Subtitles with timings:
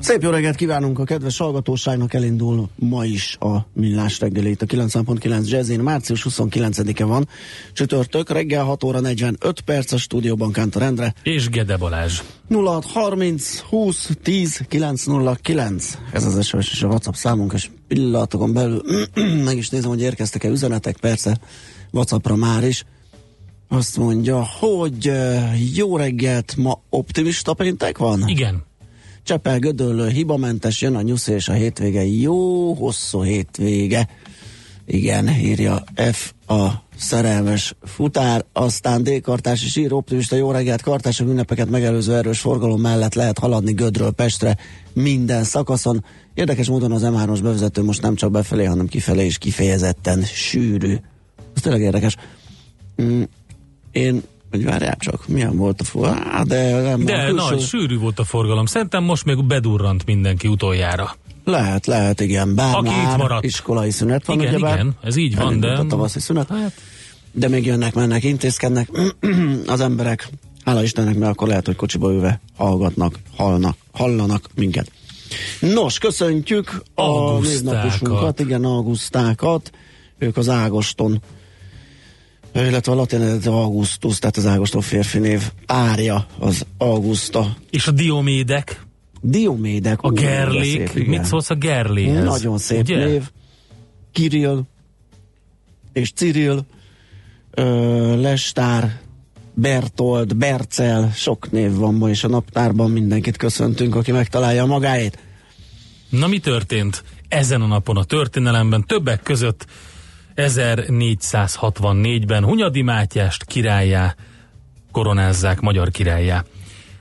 [0.00, 5.48] Szép jó reggelt kívánunk a kedves hallgatóságnak, elindul ma is a Millás reggelét a 9.9
[5.48, 5.80] Jazzin.
[5.80, 7.28] Március 29-e van,
[7.72, 11.14] csütörtök, reggel 6 óra 45 perc a stúdióban Kántor Endre.
[11.22, 12.20] És Gede Balázs.
[12.48, 15.98] 0630 20 10 909.
[16.12, 18.82] Ez az SMS és a WhatsApp számunk, és pillanatokon belül
[19.44, 21.38] meg is nézem, hogy érkeztek-e üzenetek, persze
[21.90, 22.84] WhatsAppra már is.
[23.68, 28.28] Azt mondja, hogy uh, jó reggelt, ma optimista péntek van?
[28.28, 28.68] Igen.
[29.30, 32.04] Csepel Gödöllő hibamentes, jön a nyusz és a hétvége.
[32.04, 34.08] Jó hosszú hétvége.
[34.86, 41.70] Igen, írja F a szerelmes futár, aztán D-kartás és ír optimista jó reggelt, kartások ünnepeket
[41.70, 44.56] megelőző erős forgalom mellett lehet haladni Gödről Pestre
[44.92, 46.04] minden szakaszon.
[46.34, 50.96] Érdekes módon az M3-os bevezető most nem csak befelé, hanem kifelé is kifejezetten sűrű.
[51.54, 52.16] Ez tényleg érdekes.
[53.02, 53.22] Mm,
[53.92, 56.46] én hogy várjál csak, milyen volt a forgalom?
[56.46, 57.34] De, nem, De külső...
[57.34, 58.66] nagy, sűrű volt a forgalom.
[58.66, 61.16] Szerintem most még bedurrant mindenki utoljára.
[61.44, 62.54] Lehet, lehet, igen.
[62.54, 63.44] Bár Aki már itt maradt.
[63.44, 64.74] iskolai szünet van, Igen, ugyebár.
[64.74, 66.48] igen, ez így van, de- a tavaszi szünet.
[66.48, 66.72] Hát,
[67.32, 68.88] De még jönnek, mennek, intézkednek
[69.66, 70.28] az emberek.
[70.64, 74.90] Hála Istennek, mert akkor lehet, hogy kocsiba ülve hallgatnak, hallnak, hallanak minket.
[75.60, 79.70] Nos, köszöntjük a névnaposunkat, igen, augusztákat.
[80.18, 81.20] Ők az Ágoston,
[82.54, 87.56] illetve a latin eredetű Augustus, tehát az Ágoston férfi név párja az Augusta.
[87.70, 88.86] és a diomédek,
[89.20, 90.02] Diomédek.
[90.02, 90.88] a gerlék.
[90.88, 91.06] szép.
[91.06, 92.24] Mit szólsz a gerléhez?
[92.24, 93.04] Nagyon szép ugye?
[93.04, 93.30] név.
[94.12, 94.62] Kirill
[95.92, 96.66] és Cyril,
[97.50, 99.00] ö, Lestár,
[99.54, 105.18] Bertold, Bercel, sok név van ma, és a naptárban mindenkit köszöntünk, aki megtalálja magáét.
[106.08, 108.84] Na mi történt ezen a napon a történelemben?
[108.86, 109.66] Többek között
[110.46, 114.14] 1464-ben Hunyadi Mátyást királyá
[114.92, 116.44] koronázzák magyar királyá.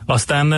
[0.05, 0.53] Aztán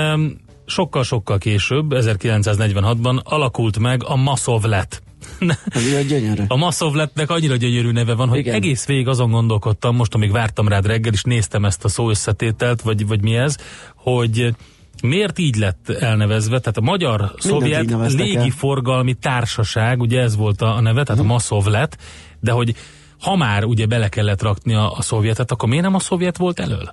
[0.66, 5.02] sokkal-sokkal később, 1946-ban alakult meg a Maszovlet.
[5.66, 6.44] Ez ilyen gyönyörű.
[6.48, 8.56] A Maszovletnek annyira gyönyörű neve van, hogy Igen.
[8.56, 12.82] Egész végig azon gondolkodtam, most amíg vártam rád reggel, és néztem ezt a szó összetételt,
[12.82, 13.58] vagy, vagy mi ez,
[13.96, 14.56] hogy
[15.02, 18.14] miért így lett elnevezve, tehát a Magyar Szovjet.
[18.14, 21.98] Légiforgalmi Társaság, ugye ez volt a, a neve, tehát a Maszovlet,
[22.42, 22.76] de hogy
[23.20, 26.60] ha már ugye bele kellett rakni a, a szovjetet, akkor miért nem a szovjet volt
[26.60, 26.90] elől?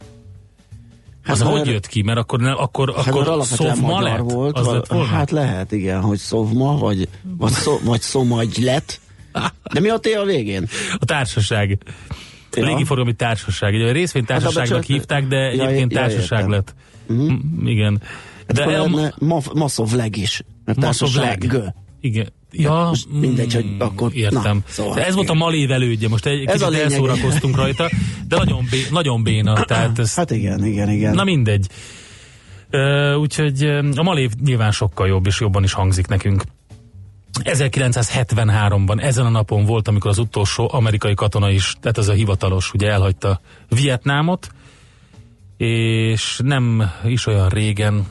[1.26, 2.02] Az Hát, hogy mert- jött ki?
[2.02, 4.18] Mert akkor, ne, akkor, Hát akkor Szovma lett?
[4.18, 4.56] volt.
[4.58, 5.04] Az val- lett volna?
[5.04, 9.00] hát lehet, igen, hogy szovma, vagy, vagy, szó, vagy szomagy lett.
[9.72, 10.68] De mi a té a végén?
[10.98, 11.78] A társaság.
[12.50, 12.64] A Ja.
[12.66, 13.74] légiforgalmi társaság.
[13.74, 16.50] Ugye a részvénytársaságnak Hát, hívták, de Ja, egyébként ja, társaság értem.
[16.50, 16.74] lett.
[17.12, 18.02] Mm, igen.
[18.46, 20.42] De De akkor a ma- Masszovleg is.
[20.64, 21.38] Mert Maszovleg.
[21.38, 21.72] társaság.
[22.00, 22.32] Igen.
[22.52, 24.56] Ja, most mindegy, hogy mm, akkor- Értem.
[24.56, 26.90] na, szóval ez volt a malév elődje, most egy Ez kicsit a lényeg.
[26.90, 27.90] elszórakoztunk rajta,
[28.28, 31.14] de nagyon, bé, nagyon béna, tehát ez, Hát igen, igen, igen.
[31.14, 31.66] na mindegy.
[32.70, 33.62] Ö, úgyhogy
[33.96, 36.42] a malév nyilván sokkal jobb, és jobban is hangzik nekünk.
[37.44, 42.72] 1973-ban ezen a napon volt, amikor az utolsó amerikai katona is, tehát ez a hivatalos,
[42.74, 44.48] ugye elhagyta Vietnámot,
[45.56, 48.06] és nem is olyan régen,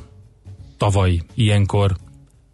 [0.77, 1.95] tavaly ilyenkor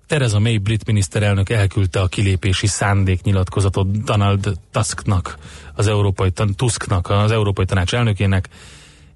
[0.08, 5.38] Theresa May brit miniszterelnök elküldte a kilépési szándéknyilatkozatot Donald Tusknak,
[5.74, 8.50] az Európai, Tan- Tusknak, az Európai Tanács elnökének,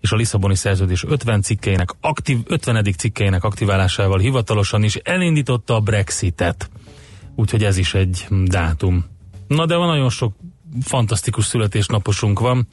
[0.01, 2.83] és a Lisszaboni szerződés 50 cikkeinek, aktív, 50.
[2.97, 6.69] cikkeinek aktiválásával hivatalosan is elindította a Brexitet.
[7.35, 9.05] Úgyhogy ez is egy dátum.
[9.47, 10.33] Na de van nagyon sok
[10.81, 12.67] fantasztikus születésnaposunk van.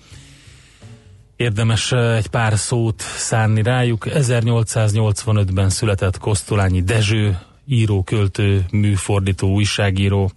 [1.37, 4.07] Érdemes eh, egy pár szót szánni rájuk.
[4.09, 10.31] 1885-ben született Kosztolányi Dezső, író, költő, műfordító, újságíró.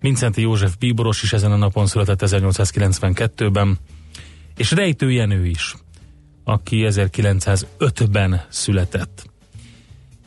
[0.00, 3.78] Vincenti József bíboros is ezen a napon született 1892-ben,
[4.56, 5.74] és Rejtő Jenő is,
[6.44, 9.30] aki 1905-ben született.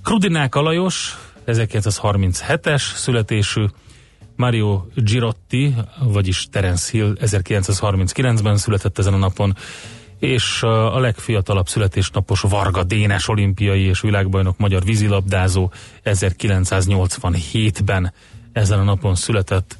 [0.03, 3.65] Krudinák Alajos, 1937-es születésű,
[4.35, 9.55] Mario Girotti, vagyis Terence Hill 1939-ben született ezen a napon,
[10.21, 15.71] és a legfiatalabb születésnapos Varga Dénes olimpiai és világbajnok magyar vízilabdázó
[16.05, 18.13] 1987-ben
[18.53, 19.77] ezen a napon született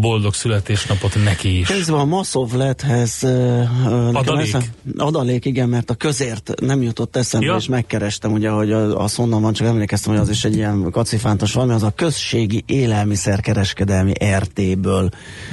[0.00, 1.68] boldog születésnapot neki is.
[1.68, 4.54] Ez van, Masszovlethez uh, Adalék?
[4.54, 4.64] Esze,
[4.96, 7.56] adalék, igen, mert a közért nem jutott eszembe, Ja.
[7.56, 11.52] és megkerestem, ugye, hogy az honnan van, csak emlékeztem, hogy az is egy ilyen kacifántos
[11.52, 15.10] valami, az a községi élelmiszerkereskedelmi RT-ből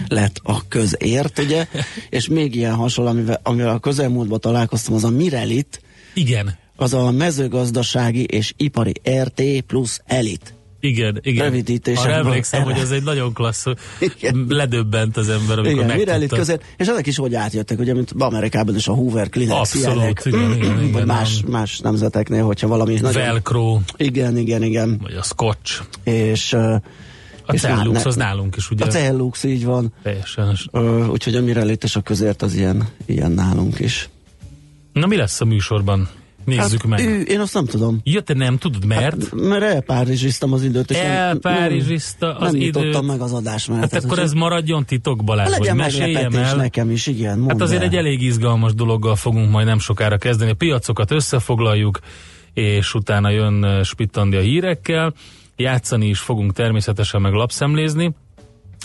[0.08, 1.68] lett a közért, ugye,
[2.10, 5.82] és még ilyen hasonló, amivel, amivel a közelmúltban találkoztam, az a Mirelit,
[6.14, 10.54] Igen, az a mezőgazdasági és ipari RT plusz elit.
[10.81, 11.45] Igen, igen.
[11.45, 12.74] Rövidítésekből Arra emlékszem, ered.
[12.74, 13.66] hogy ez egy nagyon klassz,
[14.00, 14.45] Igen.
[14.50, 16.36] ledöbbent az ember, amikor Igen, megtudta.
[16.36, 20.22] között, és ezek is hogy átjöttek, ugye, mint Amerikában is a Hoover, Kleenex, Abszolút, ilyenek.
[20.25, 23.22] igen, igen, igen, Vagy más, más nemzeteknél, hogyha valami nagyon...
[23.24, 25.00] Velcro, Igen, igen, igen.
[25.01, 25.81] vagy a scotch.
[26.04, 26.54] És,
[27.45, 28.86] A cellux, az nálunk is, ugye?
[28.86, 29.94] a cellux, így van.
[30.04, 30.57] Teljesen.
[30.72, 34.10] Uh, úgyhogy a Mirelit és a közért az ilyen, ilyen nálunk is.
[34.94, 36.10] Na mi lesz a műsorban?
[36.46, 37.00] Nézzük meg.
[37.00, 38.00] Hát Ő, én azt nem tudom.
[38.04, 39.34] Ja, te nem tudod, mert?
[39.34, 42.76] Mert elpárizsiztam az időt, és nem- Elpárizsizta az nem időt.
[42.76, 43.92] nyitottam meg az adásmenetet.
[43.94, 46.56] Hát akkor ez maradjon titok, Balázs, legyen meséljem el.
[46.56, 47.38] nekem is, igen.
[47.38, 47.88] mondd Hát azért el.
[47.88, 50.52] egy elég izgalmas dologgal fogunk majd nem sokára kezdeni.
[50.52, 52.00] A piacokat összefoglaljuk,
[52.54, 55.14] és utána jön eh, Spittandia hírekkel.
[55.56, 58.12] Játszani is fogunk természetesen meg lapszemlézni.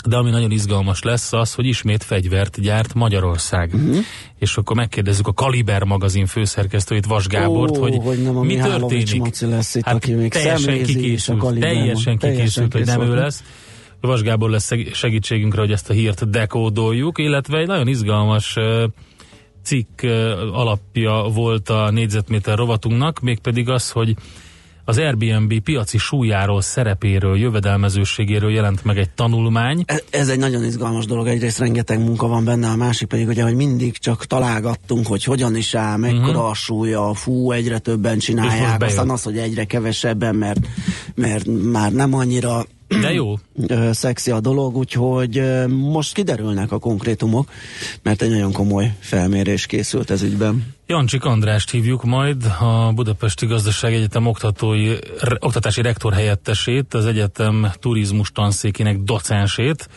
[0.05, 3.73] De ami nagyon izgalmas lesz az, hogy ismét fegyvert gyárt Magyarország.
[3.73, 3.97] Uh-huh.
[4.39, 8.47] És akkor megkérdezzük a Kaliber magazin főszerkesztőjét, Vas Gábort, Ó, hogy, hogy nem a mi
[8.47, 9.21] Mihálovics történik.
[9.21, 11.77] Maci lesz itt, hát aki még teljesen a kikészült, Kaliberban.
[11.77, 13.43] teljesen kikészült, hogy nem ő lesz.
[14.01, 18.55] Vas Gábor lesz segítségünkre, hogy ezt a hírt dekódoljuk, illetve egy nagyon izgalmas
[19.63, 20.01] cikk
[20.51, 24.15] alapja volt a négyzetméter rovatunknak, mégpedig az, hogy
[24.87, 29.83] az Airbnb piaci súlyáról, szerepéről, jövedelmezőségéről jelent meg egy tanulmány.
[29.85, 33.43] E- Ez egy nagyon izgalmas dolog, egyrészt rengeteg munka van benne, a másik pedig ugye,
[33.43, 36.49] hogy mindig csak találgattunk, hogy hogyan is áll, mekkora uh-huh.
[36.49, 40.59] a súlya, fú, egyre többen csinálják, aztán az, hogy egyre kevesebben, mert,
[41.15, 42.65] mert már nem annyira
[43.01, 43.33] De jó,
[43.91, 47.49] szexi a dolog, úgyhogy most kiderülnek a konkrétumok,
[48.03, 50.75] mert egy nagyon komoly felmérés készült ez ügyben.
[50.89, 54.95] Jancsik Andrást hívjuk majd, a Budapesti Gazdaság Egyetem oktatói,
[55.39, 59.89] oktatási rektor helyettesét, az egyetem turizmus tanszékének docensét.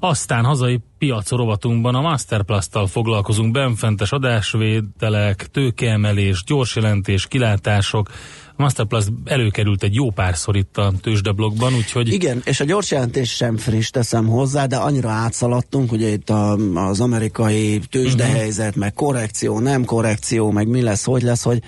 [0.00, 8.10] Aztán hazai piac rovatunkban a Masterplast-tal foglalkozunk, benfentes adásvételek, tőkeemelés, gyorsjelentés, kilátások.
[8.60, 13.30] A Masterplast előkerült egy jó párszor itt a tőzsdeblogban, úgyhogy Igen, és a gyors jelentés
[13.30, 18.82] sem friss, teszem hozzá, de annyira átszaladtunk, ugye itt a, az amerikai tőzsdehelyzet, uh-huh.
[18.82, 21.62] meg korrekció, nem korrekció, meg mi lesz, hogy lesz, hogy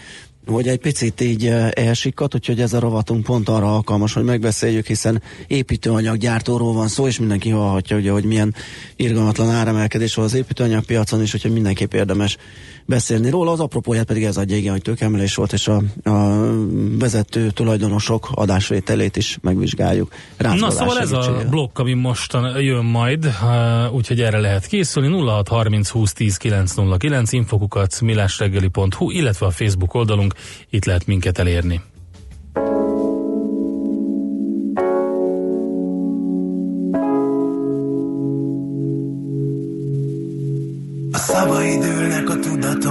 [0.47, 4.87] hogy egy picit így eh, elsikkat, úgyhogy ez a rovatunk pont arra alkalmas, hogy megbeszéljük,
[4.87, 8.55] hiszen építőanyaggyártóról van szó, és mindenki hallhatja, ugye, hogy milyen
[8.97, 12.37] irgalmatlan áremelkedés van az építőanyagpiacon, és hogyha mindenképp érdemes
[12.87, 13.51] beszélni róla.
[13.51, 16.47] Az apropóját pedig ez adja, igen, hogy tőkemelés volt, és a, a
[16.99, 20.13] vezető tulajdonosok adásvételét is megvizsgáljuk.
[20.39, 25.09] Na Ráncbolás szóval ez a blokk, ami mostan jön majd, uh, úgyhogy erre lehet készülni.
[25.09, 30.35] 0630 20 10 909 infokukat millásreggeli.hu, illetve a Facebook oldalunk,
[30.71, 31.81] itt lehet minket elérni.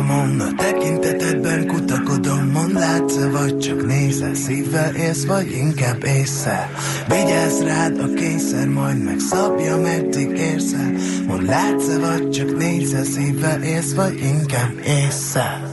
[0.01, 6.69] A tudatomon, a tekintetedben kutakodom, mond látsz vagy csak nézel, szívvel élsz, vagy inkább észre.
[7.07, 10.91] Vigyázz rád a kényszer, majd megszabja, meddig érsz el.
[11.27, 15.70] Mond látsz vagy csak nézel, szívvel élsz, vagy inkább észre.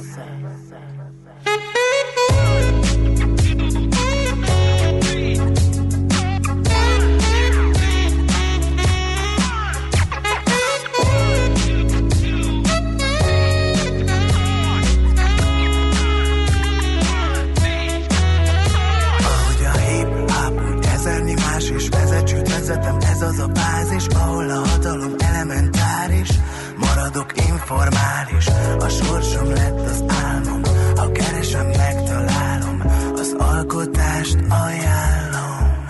[22.68, 26.28] Vezetem, ez az a bázis Ahol a hatalom elementáris.
[26.76, 28.46] Maradok informális
[28.78, 30.62] A sorsom lett az álmom
[30.96, 32.82] Ha keresem, megtalálom
[33.14, 35.84] Az alkotást ajánlom.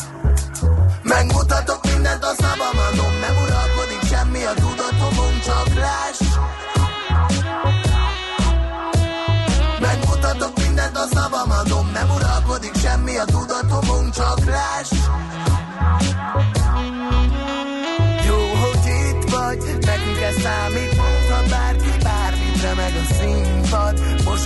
[1.03, 6.21] Megmutatok mindent a szabamadom Nem uralkodik semmi a tudatomon Csak láss
[9.81, 15.08] Megmutatok mindent a szavam adom Nem uralkodik semmi a tudat tudatomon csak láss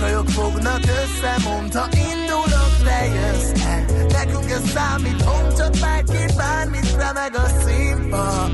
[0.03, 3.85] Mosolyok fognak össze, mondta indulok, te jössz -e.
[4.11, 8.51] Nekünk ez számít, mondhat bárki bármit, remeg a színpad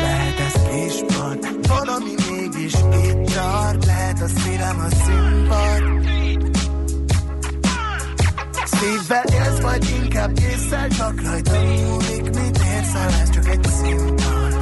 [0.00, 3.84] Lehet ez kispad, van ami mégis itt tart.
[3.84, 5.82] Lehet a szívem a színpad.
[8.64, 14.53] Szívvel élsz, vagy inkább észszel Csak rajta múlik, mit érzel Ez csak egy színpad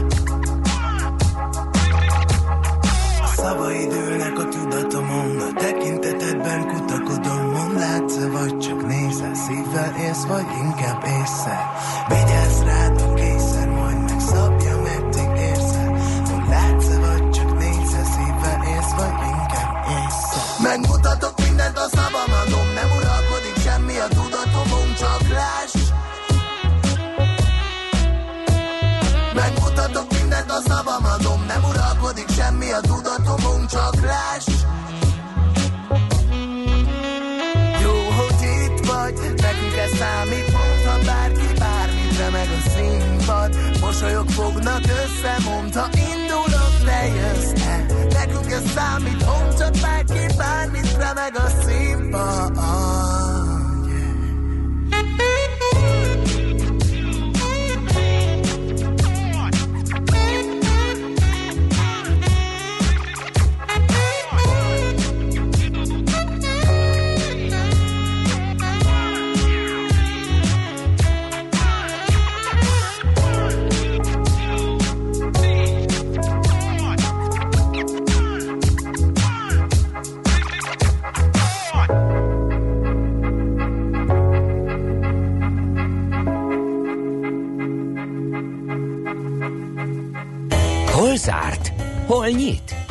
[3.42, 5.40] szavaid ülnek a tudatomon.
[5.40, 9.34] A tekintetedben kutakodom Mond látsz vagy csak nézel?
[9.34, 11.64] Szívvel élsz, vagy inkább észszel
[12.08, 15.90] Vigyázz rád a készer Majd megszabja, meddig érzel
[16.28, 18.04] Mond látsz vagy csak nézel?
[18.14, 25.22] Szívvel élsz, vagy inkább észszel Megmutatok mindent a szabamadom Nem uralkodik semmi a tudatomon Csak
[25.38, 25.74] láss
[29.34, 34.46] Megmutatok mindent a szabamadom Nem uralkodik semmi a tudatomon Csak láss
[37.82, 43.56] Jó, hogy itt vagy Nekünk ez számít Mondhat bárki bármit Remeg a színpad.
[43.80, 47.86] Mosolyok fognak össze Mondta indulok, te jössz -e.
[48.12, 53.21] Nekünk ez számít Mondhat bárki bármit Remeg a színpad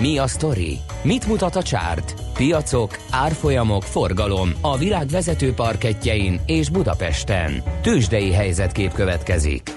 [0.02, 0.80] Mi a sztori?
[1.04, 2.16] Mit mutat a csárt?
[2.34, 7.64] Piacok, árfolyamok, forgalom a világ vezető parketjein és Budapesten.
[7.82, 9.74] Tősdei helyzetkép következik.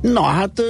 [0.00, 0.62] Na hát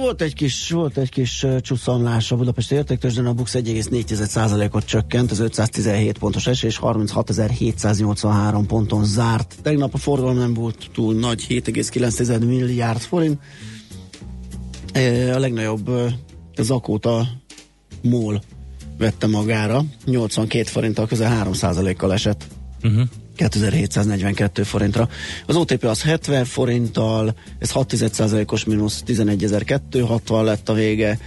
[0.00, 5.30] volt egy kis, volt egy kis ö, csusszamlás a Budapesti értéktőzsdén, a BUX 1,4%-ot csökkent,
[5.30, 9.54] az 517 pontos esés, 36.783 ponton zárt.
[9.62, 13.40] Tegnap a forgalom nem volt túl nagy, 7,9 milliárd forint.
[15.34, 15.90] A legnagyobb
[16.56, 17.26] zakóta
[18.02, 18.42] MOL
[18.98, 22.44] vette magára, 82 forinttal közel 3%-kal esett.
[22.82, 23.02] Uh-huh.
[23.36, 25.08] 2742 forintra.
[25.46, 27.94] Az OTP az 70 forinttal, ez 6
[28.46, 31.18] os mínusz 11260 lett a vége.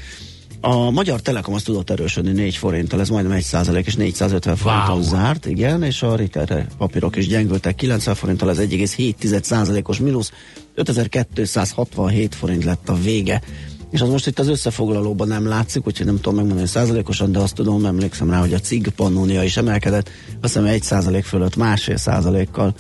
[0.64, 4.98] A Magyar Telekom az tudott erősödni 4 forinttal, ez majdnem 1 százalék, és 450 forinton
[4.98, 5.02] Wow.
[5.02, 10.32] zárt, igen, és a Ritter papírok is gyengültek 90 forinttal, ez 1,7 százalékos mínusz,
[10.76, 13.42] 5267 forint lett a vége.
[13.92, 17.56] És az most itt az összefoglalóban nem látszik, úgyhogy nem tudom megmondani százalékosan, de azt
[17.56, 20.10] tudom, emlékszem rá, hogy a cig pannónia is emelkedett,
[20.42, 22.76] azt hiszem egy százalék fölött másfél százalékkal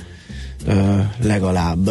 [0.65, 1.89] ö, legalább.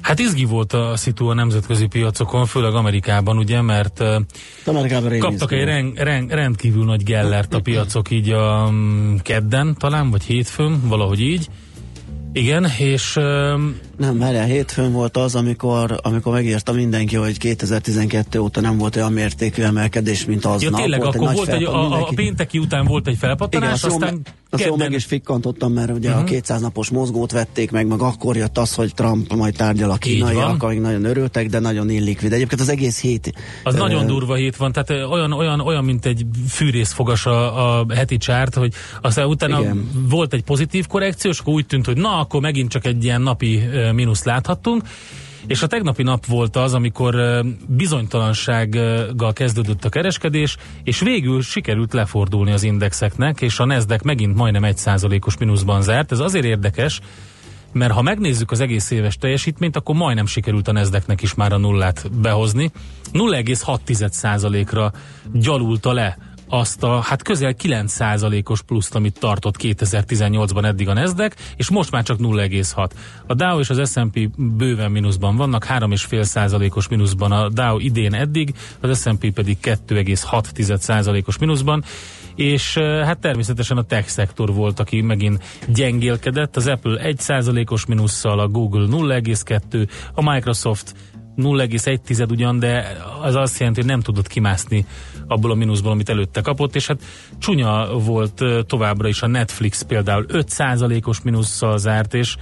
[0.00, 4.14] Hát izgi volt a szitu a nemzetközi piacokon, főleg Amerikában, ugye, mert uh,
[4.64, 10.10] Amerikában kaptak egy rend, rend, rendkívül nagy gellert a piacok így a mm, kedden talán,
[10.10, 11.48] vagy hétfőn, valahogy így.
[12.32, 13.18] Igen, és
[14.00, 19.12] Nem, várjál, hétfőn volt az, amikor, amikor megírta mindenki, hogy 2012 óta nem volt olyan
[19.12, 20.70] mértékű emelkedés, mint aznap.
[20.72, 23.14] ja, tényleg, volt egy akkor nagy volt egy, a, a mindenki- pénteki után volt egy
[23.14, 26.18] Igen, felpattanás, jól, aztán me- azt jól meg kedden, is fikkantottam, mert ugye Mhm.
[26.18, 26.30] uh-huh.
[26.30, 29.96] a 200 napos mozgót vették meg, meg akkor jött az, hogy Trump majd tárgyal a
[29.96, 32.32] kínaiak, amik nagyon örültek, de nagyon illikvid.
[32.32, 33.32] Egyébként az egész hét...
[33.64, 37.86] az ö, nagyon durva hét van, tehát olyan, olyan, olyan mint egy fűrészfogas a, a
[37.94, 39.88] heti csárt, hogy aztán utána Igen.
[40.08, 43.22] volt egy pozitív korrekció, és akkor úgy tűnt, hogy na, akkor megint csak egy ilyen
[43.22, 44.82] napi ö, mínuszt láthattunk,
[45.46, 52.52] és a tegnapi nap volt az, amikor bizonytalansággal kezdődött a kereskedés, és végül sikerült lefordulni
[52.52, 56.12] az indexeknek, és a Nasdaq megint majdnem egy százalékos mínuszban zárt.
[56.12, 57.00] Ez azért érdekes,
[57.72, 61.58] mert ha megnézzük az egész éves teljesítményt, akkor majdnem sikerült a Nasdaqnek is már a
[61.58, 62.70] nullát behozni.
[63.12, 64.92] 0,6%-ra
[65.32, 66.18] gyalulta le
[66.50, 72.02] azt a hát közel 9%-os pluszt, amit tartott 2018-ban eddig a Nasdaq, és most már
[72.02, 72.90] csak 0,6.
[73.26, 79.00] A Dow és az S&P bőven mínuszban vannak, 3,5%-os mínuszban a Dow idén eddig, az
[79.00, 81.84] S&P pedig 2,6%-os mínuszban,
[82.34, 88.48] és hát természetesen a tech szektor volt, aki megint gyengélkedett, az Apple 1%-os mínusszal, a
[88.48, 90.94] Google 0,2, a Microsoft
[91.36, 94.86] 0,1 ugyan, de az azt jelenti, hogy nem tudott kimászni
[95.26, 97.02] abból a mínuszból, amit előtte kapott, és hát
[97.38, 100.26] csúnya volt továbbra is a Netflix például.
[100.28, 102.36] 5%-os mínusszal zárt, és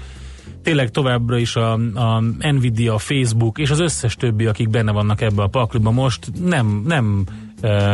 [0.62, 5.20] tényleg továbbra is a, a Nvidia, a Facebook és az összes többi, akik benne vannak
[5.20, 7.24] ebbe a pakliba most nem, nem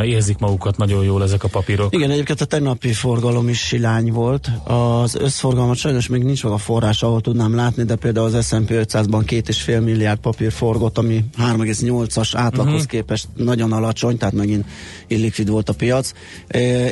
[0.05, 1.95] érzik magukat nagyon jól ezek a papírok.
[1.95, 4.51] Igen, egyébként a tegnapi forgalom is silány volt.
[4.65, 8.71] Az összforgalmat sajnos még nincs meg a forrás, ahol tudnám látni, de például az S&P
[8.71, 12.89] 500-ban két és fél milliárd papír forgott, ami 3,8-as átlaghoz uh-huh.
[12.89, 14.65] képest nagyon alacsony, tehát megint
[15.07, 16.13] illikvid volt a piac.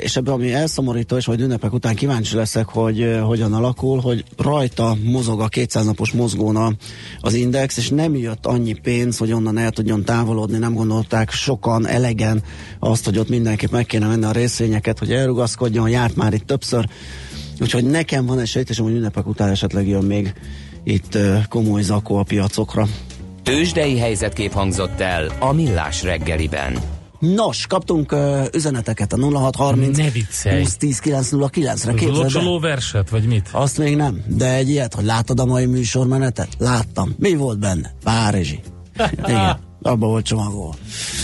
[0.00, 4.97] És ebben ami elszomorító, és majd ünnepek után kíváncsi leszek, hogy hogyan alakul, hogy rajta
[5.02, 6.73] mozog a 200 napos mozgóna
[7.21, 11.87] az index, és nem jött annyi pénz, hogy onnan el tudjon távolodni, nem gondolták sokan
[11.87, 12.43] elegen
[12.78, 16.88] azt, hogy ott mindenképp meg kéne menni a részvényeket, hogy elrugaszkodjon, járt már itt többször.
[17.61, 20.33] Úgyhogy nekem van egy sejtésem, hogy ünnepek után esetleg jön még
[20.85, 22.87] itt komoly zakó a piacokra.
[23.42, 26.78] Tőzsdei helyzetkép hangzott el a Millás reggeliben.
[27.19, 30.61] Nos, kaptunk uh, üzeneteket a 0630 Ne viccelj.
[30.62, 31.92] 20 10 909-re.
[31.92, 32.61] Képzeld Locsoló el.
[32.61, 33.49] verset, vagy mit?
[33.52, 36.49] Azt még nem, de egy ilyet, hogy láttad a mai műsormenetet?
[36.59, 37.14] Láttam.
[37.19, 37.92] Mi volt benne?
[38.04, 38.61] Párizsi.
[39.26, 40.74] Igen, abban volt csomagol.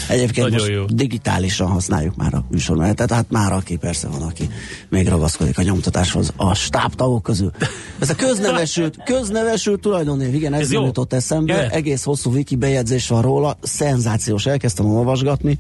[0.09, 0.85] Egyébként Nagyon most jó.
[0.97, 4.49] digitálisan használjuk már a műsormenetet, hát már aki persze van, aki
[4.89, 7.51] még ragaszkodik a nyomtatáshoz a stábtagok közül.
[7.99, 10.85] Ez a köznevesült, köznevesült tulajdonnév, igen, ez, Ez jó.
[10.85, 11.73] jutott eszembe, Jöhet.
[11.75, 15.59] egész hosszú wiki bejegyzés van róla, szenzációs, elkezdtem olvasgatni,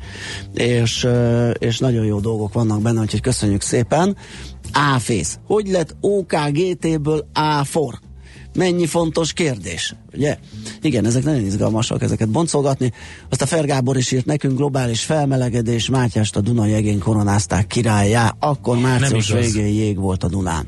[0.54, 1.06] és,
[1.58, 4.16] és nagyon jó dolgok vannak benne, úgyhogy köszönjük szépen.
[4.72, 5.38] A-fész.
[5.46, 7.92] Hogy lett OKGT-ből A4?
[8.58, 10.38] Mennyi fontos kérdés, ugye?
[10.82, 12.92] Igen, ezek nagyon izgalmasak, ezeket boncolgatni.
[13.28, 18.78] Azt a Fergábor is írt nekünk, globális felmelegedés, Mátyást a Dunai egén koronázták királyá, akkor
[18.78, 20.66] március végén jég volt a Dunán.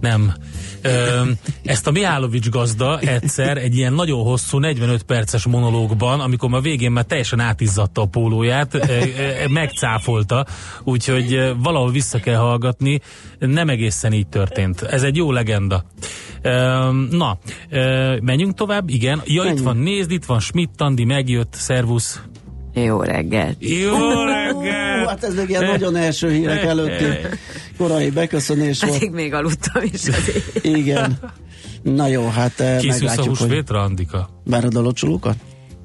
[0.00, 0.34] Nem.
[0.82, 1.22] Ö,
[1.64, 6.90] ezt a Mihálovics gazda egyszer egy ilyen nagyon hosszú 45 perces monológban, amikor a végén
[6.90, 8.88] már teljesen átizzadta a pólóját,
[9.48, 10.46] megcáfolta,
[10.84, 13.00] úgyhogy valahol vissza kell hallgatni.
[13.38, 14.82] Nem egészen így történt.
[14.82, 15.84] Ez egy jó legenda.
[16.42, 17.38] Ö, Na,
[17.70, 19.22] ö, menjünk tovább, igen.
[19.24, 22.22] Ja, itt van, nézd, itt van Schmidt Andi, megjött, szervusz.
[22.74, 23.56] Jó reggelt.
[23.58, 25.08] Jó reggelt!
[25.08, 27.04] hát ez még ilyen nagyon első hírek előtti
[27.78, 28.98] korai beköszönés volt.
[28.98, 30.64] Pedig még aludtam is azért.
[30.64, 31.18] Igen.
[31.82, 34.30] Na jó, hát eh, Készülsz a meglátjuk, hogy húsvétra, Andika?
[34.44, 35.36] várod a locsolókat?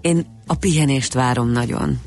[0.01, 1.99] Én a pihenést várom nagyon.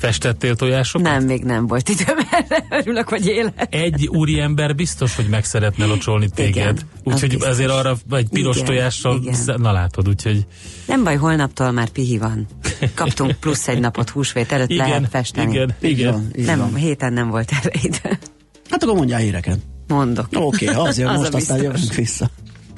[0.00, 1.06] Festettél tojásokat?
[1.06, 2.64] Nem, még nem volt időm erre.
[2.80, 3.66] Örülök, hogy élek.
[3.70, 6.54] egy úriember biztos, hogy meg szeretne locsolni téged.
[6.54, 9.60] Igen, Úgyhogy azért arra egy piros Igen, tojással, igen.
[9.60, 10.46] na látod, úgyhogy
[10.86, 12.46] Nem baj, holnaptól már pihi van.
[12.94, 15.52] Kaptunk plusz egy napot húsvét előtt, igen, lehet festeni.
[15.52, 16.12] igen, igen.
[16.12, 16.74] van, így Nem, van.
[16.74, 18.18] héten nem volt erre idő.
[18.70, 19.58] Hát akkor mondjál híreket.
[19.86, 20.26] Mondok.
[20.32, 22.30] Oké, okay, azért Az a most aztán jövünk vissza.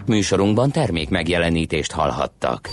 [0.06, 2.68] Műsorunkban termék megjelenítést hallhattak.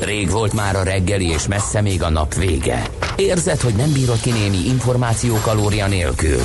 [0.00, 2.82] Rég volt már a reggeli, és messze még a nap vége.
[3.16, 6.40] Érzed, hogy nem bírod ki némi információ kalória nélkül?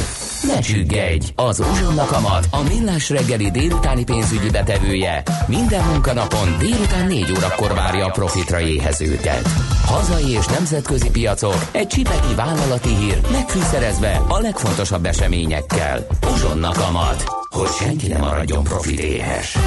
[0.47, 1.31] Ne csüggedj!
[1.35, 8.05] Az Uzsonna Kamat, a millás reggeli délutáni pénzügyi betevője minden munkanapon délután 4 órakor várja
[8.05, 9.49] a profitra éhezőket.
[9.85, 16.07] Hazai és nemzetközi piacok, egy csipeki vállalati hír, megfűszerezve a legfontosabb eseményekkel.
[16.33, 19.57] Uzsonna Kamat, hogy senki ne maradjon profit éhes.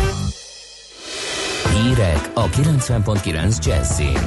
[1.72, 4.18] Hírek a 90.9 Jazzin.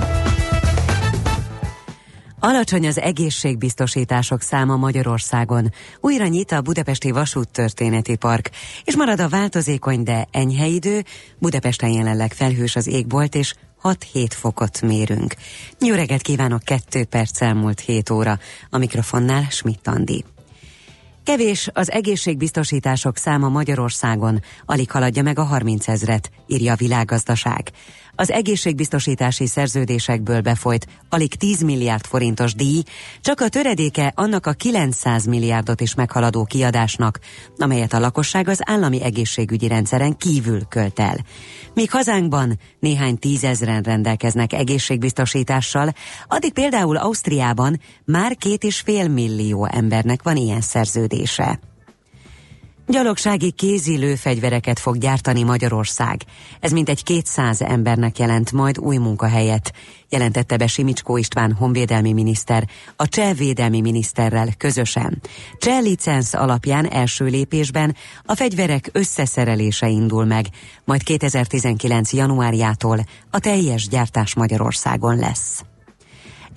[2.40, 5.72] Alacsony az egészségbiztosítások száma Magyarországon.
[6.00, 8.50] Újra nyit a Budapesti Vasúttörténeti Park,
[8.84, 11.04] és marad a változékony, de enyhe idő.
[11.38, 15.36] Budapesten jelenleg felhős az égbolt, és 6-7 fokot mérünk.
[15.80, 18.40] Jó reggelt kívánok, 2 perc elmúlt 7 óra.
[18.70, 20.24] A mikrofonnál Schmidt Andi.
[21.30, 27.72] Kevés az egészségbiztosítások száma Magyarországon, alig haladja meg a 30 ezret, írja a világgazdaság.
[28.20, 32.84] Az egészségbiztosítási szerződésekből befolyt alig 10 milliárd forintos díj,
[33.22, 37.20] csak a töredéke annak a 900 milliárdot is meghaladó kiadásnak,
[37.58, 41.18] amelyet a lakosság az állami egészségügyi rendszeren kívül költ el.
[41.74, 45.94] Míg hazánkban néhány tízezren rendelkeznek egészségbiztosítással,
[46.28, 51.60] addig például Ausztriában már két és fél millió embernek van ilyen szerződése.
[52.92, 56.22] Gyalogsági kézi lőfegyvereket fog gyártani Magyarország.
[56.60, 59.74] Ez mintegy 200 embernek jelent majd új munkahelyet,
[60.10, 65.22] jelentette be Simicskó István honvédelmi miniszter a cseh védelmi miniszterrel közösen.
[65.58, 70.46] Cseh licensz alapján első lépésben a fegyverek összeszerelése indul meg,
[70.86, 72.14] majd 2019.
[72.14, 73.00] januárjától
[73.32, 75.64] a teljes gyártás Magyarországon lesz.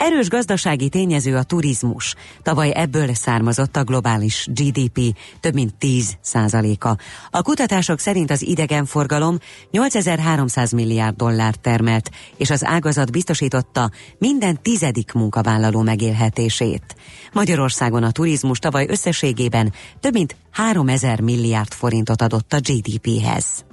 [0.04, 2.14] Erős gazdasági tényező a turizmus.
[2.42, 6.96] Tavaly ebből származott a globális GDP több mint 10 százaléka.
[7.30, 9.38] A kutatások szerint az idegenforgalom
[9.70, 16.96] 8300 milliárd dollárt termelt, és az ágazat biztosította minden tizedik munkavállaló megélhetését.
[17.32, 23.64] Magyarországon a turizmus tavaly összességében több mint 3000 milliárd forintot adott a GDP-hez.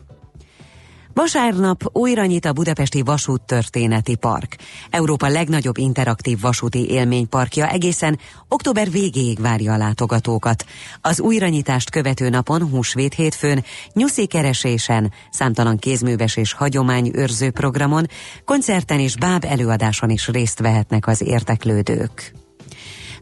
[1.19, 4.55] Vasárnap újra nyit a Budapesti Vasúttörténeti Park.
[4.89, 10.65] Európa legnagyobb interaktív vasúti élményparkja egészen október végéig várja a látogatókat.
[11.01, 18.05] Az újranyitást követő napon, húsvét hétfőn, nyuszi keresésen, számtalan kézműves és hagyományőrző programon,
[18.45, 22.33] koncerten és báb előadáson is részt vehetnek az érteklődők.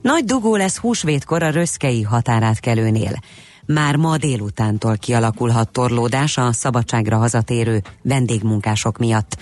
[0.01, 3.19] Nagy dugó lesz húsvétkor a röszkei határátkelőnél.
[3.67, 9.37] Már ma délutántól kialakulhat torlódás a szabadságra hazatérő vendégmunkások miatt.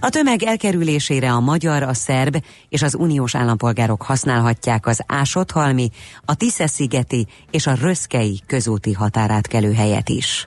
[0.00, 5.90] A tömeg elkerülésére a magyar, a szerb és az uniós állampolgárok használhatják az Ásothalmi,
[6.24, 10.46] a Tisze-szigeti és a Röszkei közúti határátkelő helyet is.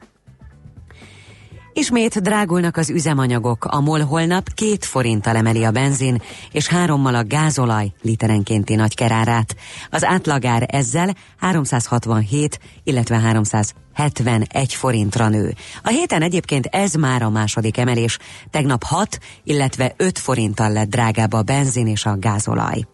[1.73, 3.65] Ismét drágulnak az üzemanyagok.
[3.65, 9.55] A MOL holnap két forinttal emeli a benzin, és hárommal a gázolaj literenkénti nagykerárát.
[9.89, 15.53] Az átlagár ezzel 367, illetve 371 forintra nő.
[15.84, 18.17] A héten egyébként ez már a második emelés.
[18.49, 22.86] Tegnap 6, illetve 5 forinttal lett drágább a benzin és a gázolaj.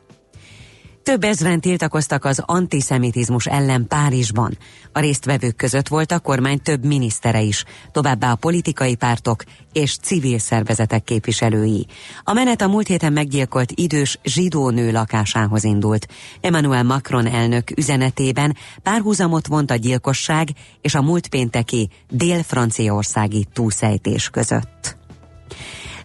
[1.08, 4.58] Több ezren tiltakoztak az antiszemitizmus ellen Párizsban.
[4.92, 9.44] A résztvevők között volt a kormány több minisztere is, továbbá a politikai pártok
[9.74, 11.86] és civil szervezetek képviselői.
[12.24, 16.08] A menet a múlt héten meggyilkolt idős zsidó nő lakásához indult.
[16.42, 20.50] Emmanuel Macron elnök üzenetében párhuzamot vont a gyilkosság
[20.82, 24.97] és a múlt pénteki dél-franciaországi túlszejtés között.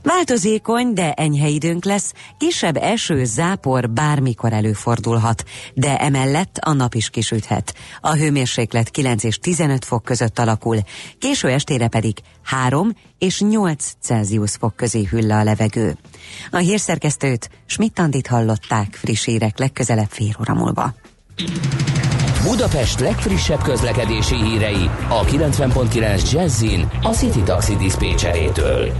[0.03, 7.11] Változékony, de enyhe időnk lesz, kisebb eső, zápor bármikor előfordulhat, de emellett a nap is
[7.11, 7.75] kisüthet.
[8.01, 10.77] A hőmérséklet 9 és 15 fok között alakul,
[11.19, 15.97] késő estére pedig 3 és 8 Celsius fok közé hüll a levegő.
[16.51, 20.95] A hírszerkesztőt Schmidt-Andit hallották friss hírek legközelebb fél óra múlva.
[22.43, 28.93] Budapest legfrissebb közlekedési hírei a 90.9 Jazzin a City Taxi Dispécsejétől.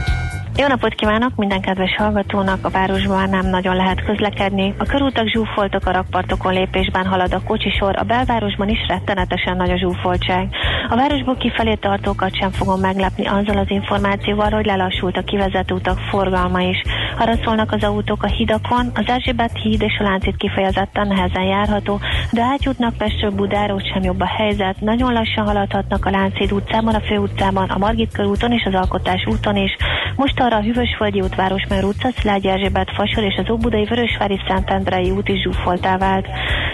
[0.57, 2.59] Jó napot kívánok minden kedves hallgatónak!
[2.63, 4.75] A városban nem nagyon lehet közlekedni.
[4.79, 9.79] A körútak zsúfoltok, a rakpartokon lépésben halad a kocsisor, a belvárosban is rettenetesen nagy a
[9.79, 10.49] zsúfoltság.
[10.89, 15.99] A városból kifelé tartókat sem fogom meglepni azzal az információval, hogy lelassult a kivezető utak
[15.99, 16.83] forgalma is.
[17.17, 22.43] Haraszolnak az autók a hidakon, az Erzsébet híd és a Láncid kifejezetten nehezen járható, de
[22.43, 24.81] átjutnak Pestről Budára, sem jobb a helyzet.
[24.81, 29.57] Nagyon lassan haladhatnak a Láncid utcában, a főutcában, a Margit körúton és az Alkotás úton
[29.57, 29.77] is.
[30.17, 35.11] Most arra a Hűvösföldi út, Városmár utca, Szilágyi Erzsébet fasor és az Óbudai Vörösvári Szentendrei
[35.11, 36.27] út is zsúfoltá vált.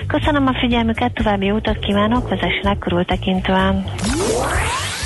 [0.07, 3.85] Köszönöm a figyelmüket, további utat kívánok, vezessenek körültekintően.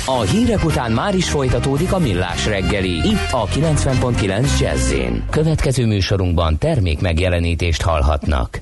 [0.05, 4.93] A hírek után már is folytatódik a millás reggeli, itt a 90.9 jazz
[5.29, 8.61] Következő műsorunkban termék megjelenítést hallhatnak.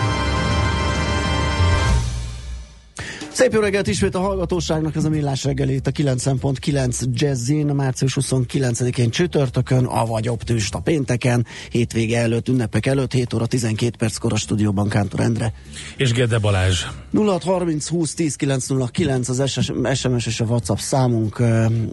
[3.41, 8.17] Szép jó reggelt ismét a hallgatóságnak, ez a millás reggeli itt a 9.9 Jazzin, március
[8.21, 14.35] 29-én csütörtökön, avagy optőst a pénteken, hétvége előtt, ünnepek előtt, 7 óra 12 perckor a
[14.35, 15.53] stúdióban Kántor Endre.
[15.97, 16.85] És Gede Balázs.
[17.13, 19.61] 0630 20 10 909 az
[19.93, 21.43] SMS és a WhatsApp számunk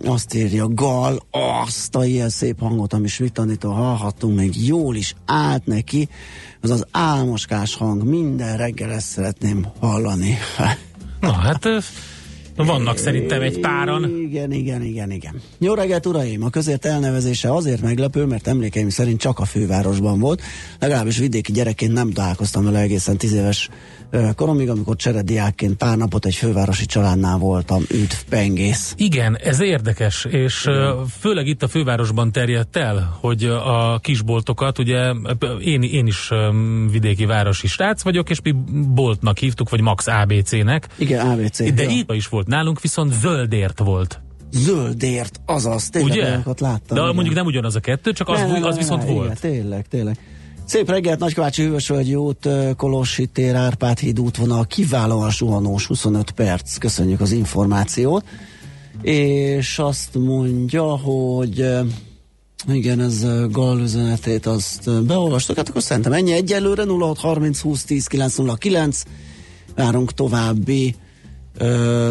[0.04, 5.66] azt írja Gal, azt a ilyen szép hangot, ami Smitanitól hallhattunk, még jól is állt
[5.66, 6.08] neki,
[6.60, 10.38] az az álmoskás hang, minden reggel ezt szeretném hallani.
[11.20, 11.68] Na hát
[12.64, 14.04] vannak szerintem egy páran.
[14.20, 15.40] Igen, igen, igen, igen.
[15.58, 16.44] Jó reggelt, uraim!
[16.44, 20.42] A közért elnevezése azért meglepő, mert emlékeim szerint csak a fővárosban volt.
[20.78, 23.68] Legalábbis vidéki gyerekként nem találkoztam vele egészen tíz éves
[24.34, 27.82] koromig, amikor cserediákként pár napot egy fővárosi családnál voltam.
[27.90, 28.94] Üdv, pengész!
[28.96, 35.12] Igen, ez érdekes, és ö, főleg itt a fővárosban terjedt el, hogy a kisboltokat, ugye
[35.60, 36.30] én, én is
[36.90, 38.54] vidéki városi srác vagyok, és mi
[38.94, 41.74] boltnak hívtuk, vagy Max ABC-nek, Igen, ABC.
[41.74, 41.90] de ja.
[41.90, 44.20] itt is volt nálunk, viszont zöldért volt.
[44.50, 46.24] Zöldért, azaz, tényleg Ugye?
[46.24, 46.96] olyanokat láttam.
[46.96, 47.14] De igen.
[47.14, 49.24] mondjuk nem ugyanaz a kettő, csak az, Ne, az ne, viszont ne, volt.
[49.24, 50.18] Igen, tényleg, tényleg.
[50.64, 56.76] Szép reggelt, Nagykovácsi Hűvösvölgyi út, ö, Kolossi tér, Árpád híd útvonal, kiválóan suhanós, 25 perc,
[56.76, 58.24] köszönjük az információt.
[59.02, 61.66] És azt mondja, hogy
[62.68, 69.02] igen, ez Gal üzenetét azt beolvastuk, hát akkor szerintem ennyi egyelőre, 0630 20 10 909,
[69.74, 70.94] várunk további
[71.58, 72.10] ö,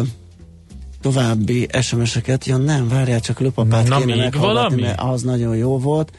[1.12, 2.44] további SMS-eket.
[2.44, 4.80] Ja nem, várjál, csak löpapát Na, kéne még valami?
[4.80, 6.12] mert az nagyon jó volt.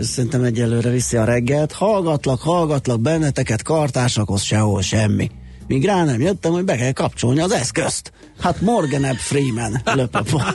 [0.00, 1.72] Szerintem egyelőre viszi a reggelt.
[1.72, 5.30] Hallgatlak, hallgatlak benneteket, kartársakhoz sehol semmi.
[5.66, 8.12] Míg rá nem jöttem, hogy be kell kapcsolni az eszközt.
[8.40, 10.44] Hát Morgan Ebb Freeman löpapa.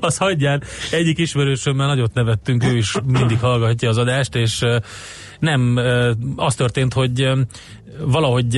[0.00, 4.64] Az hagyján, egyik ismerősömmel nagyot nevettünk, ő is mindig hallgatja az adást, és
[5.42, 5.78] nem,
[6.36, 7.28] az történt, hogy
[8.06, 8.56] valahogy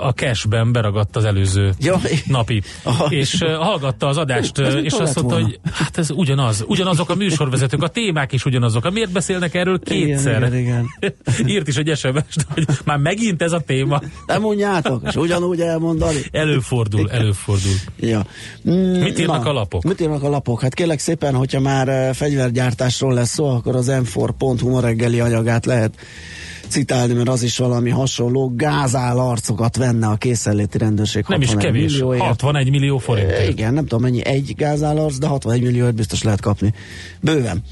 [0.00, 3.06] a cashben beragadt az előző Ja, napi, Aha.
[3.06, 5.44] és hallgatta az adást, Ez mit és azt mondta, volna?
[5.44, 10.36] hogy hát ez ugyanaz, ugyanazok a műsorvezetők, a témák is ugyanazok, miért beszélnek erről kétszer?
[10.42, 10.86] Igen, igen,
[11.54, 14.00] Írt is egy SMS-t, hogy már megint ez a téma.
[14.26, 16.18] Nem mondjátok, és ugyanúgy elmondani.
[16.30, 17.72] Előfordul, előfordul.
[18.00, 18.26] Ja.
[18.70, 19.82] Mm, Mit írnak a lapok?
[19.82, 20.60] Mit írnak a lapok?
[20.60, 25.94] Hát kérlek szépen, hogyha már fegyvergyártásról lesz szó, akkor az m4.hu ma reggeli anyagát lehet
[26.68, 31.24] citálni, mert az is valami hasonló gázál arcokat venne a készenléti rendőrség.
[31.28, 32.22] Nem is 61 kevés, millióért.
[32.22, 33.30] 61 millió forint.
[33.30, 36.74] E, Igen, nem tudom mennyi egy gázálarc, de 61 milliót biztos lehet kapni.
[37.20, 37.62] Bőven.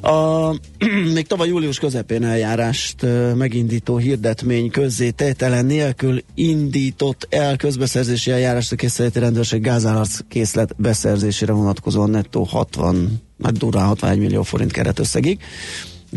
[0.00, 0.50] A,
[1.14, 9.18] még tavaly július közepén eljárást megindító hirdetmény közzétételen nélkül indított el közbeszerzési eljárást a készületi
[9.18, 15.40] rendőrség gázálarc készlet beszerzésére vonatkozóan nettó 60, hát durván 61 millió forint keretösszegig.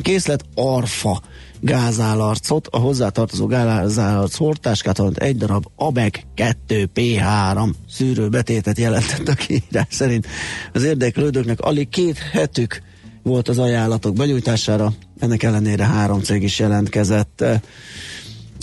[0.01, 1.21] Készlet arfa
[1.63, 10.27] gázálarcot, a hozzátartozó gázálarc hordtáskát, valamint egy darab ABEG 2P3 szűrőbetétet jelentett a kiírás szerint.
[10.73, 12.81] Az érdeklődőknek alig két hetük
[13.21, 17.43] volt az ajánlatok benyújtására, ennek ellenére három cég is jelentkezett.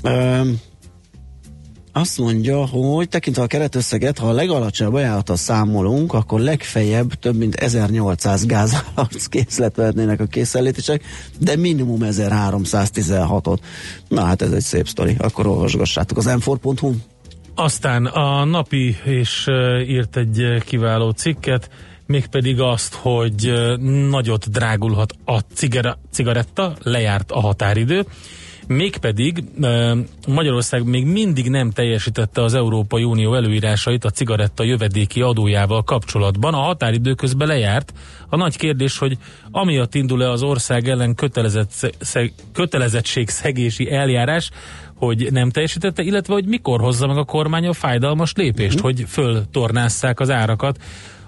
[0.02, 0.42] Ö,
[2.00, 7.54] azt mondja, hogy tekintve a keretösszeget, ha a legalacsonyabb ajánlata számolunk, akkor legfeljebb több mint
[7.54, 11.02] 1800 gázállarc készlet vehetnének a készenlétések,
[11.38, 13.58] de minimum 1316-ot.
[14.08, 16.50] Na hát ez egy szép sztori, akkor olvasgassátok az m
[17.54, 19.46] Aztán a napi is
[19.86, 21.70] írt egy kiváló cikket,
[22.06, 23.52] mégpedig azt, hogy
[24.08, 28.06] nagyot drágulhat a cigara, cigaretta, lejárt a határidő,
[28.76, 29.44] mégpedig
[30.28, 36.54] Magyarország még mindig nem teljesítette az Európai Unió előírásait a cigaretta jövedéki adójával kapcsolatban.
[36.54, 37.92] A határidő közben lejárt.
[38.28, 39.18] A nagy kérdés, hogy
[39.50, 44.50] amiatt indul-e az ország ellen kötelezett, szeg, kötelezettségszegési eljárás,
[44.94, 48.82] hogy nem teljesítette, illetve hogy mikor hozza meg a kormány a fájdalmas lépést, Mhm.
[48.84, 50.78] hogy föltornásszák az árakat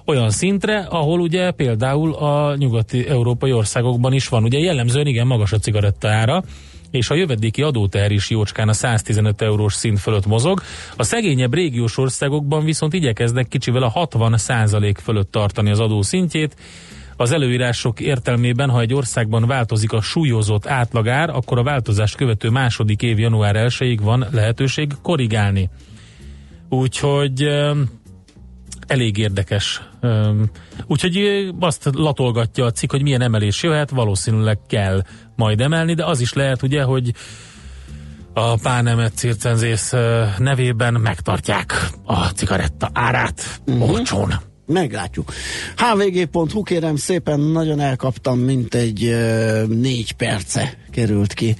[0.04, 4.44] olyan szintre, ahol ugye például a nyugati európai országokban is van.
[4.44, 6.44] Ugye jellemzően igen magas a cigaretta ára,
[6.92, 10.62] és a jövedéki adóteher is jócskán a 115 eurós szint fölött mozog.
[10.96, 16.56] A szegényebb régiós országokban viszont igyekeznek kicsivel a 60 százalék fölött tartani az adó szintjét.
[17.16, 23.02] Az előírások értelmében, ha egy országban változik a súlyozott átlagár, akkor a változást követő második
[23.02, 25.70] év január 1-ig van lehetőség korrigálni.
[26.68, 27.48] Úgyhogy
[28.92, 29.82] elég érdekes.
[30.86, 35.02] Úgyhogy azt latolgatja a cikk, hogy milyen emelés jöhet, valószínűleg kell
[35.36, 37.12] majd emelni, de az is lehet ugye, hogy
[38.34, 39.92] a Pánemet circenzész
[40.38, 43.90] nevében megtartják a cigaretta árát uh-huh.
[43.90, 44.32] olcsón.
[44.66, 45.32] Meglátjuk.
[45.76, 49.16] hvg.hu kérem szépen, nagyon elkaptam, mint egy
[49.68, 51.56] négy perce került ki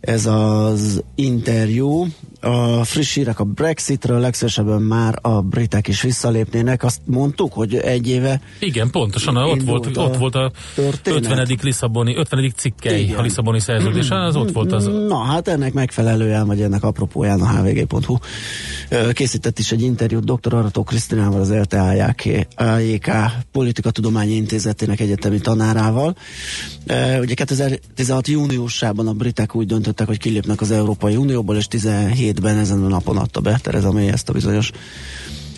[0.00, 2.06] ez az interjú.
[2.46, 6.84] A friss hírek a Brexitről, legszívesebben már a britek is visszalépnének.
[6.84, 11.30] Azt mondtuk, hogy egy éve Igen, pontosan, ott volt, a ott volt a történet.
[11.30, 11.58] 50.
[11.62, 12.52] Lisszaboni, 50.
[12.56, 13.18] cikkei Igen.
[13.18, 17.48] a Lisszaboni szerződés, az ott volt az Na, hát ennek megfelelően, vagy ennek apropóján a
[17.48, 18.16] hvg.hu
[19.12, 20.54] készített is egy interjút dr.
[20.54, 23.10] Arató Krisztinával, az LTAJK AJK
[23.52, 26.16] Politikatudományi Intézetének egyetemi tanárával.
[27.20, 31.66] Ugye 2016 júniusában a britek úgy döntöttek, hogy kilépnek az Európai Unióból, és
[32.36, 34.70] 17-ben ezen a napon adta be Tereza May ezt a bizonyos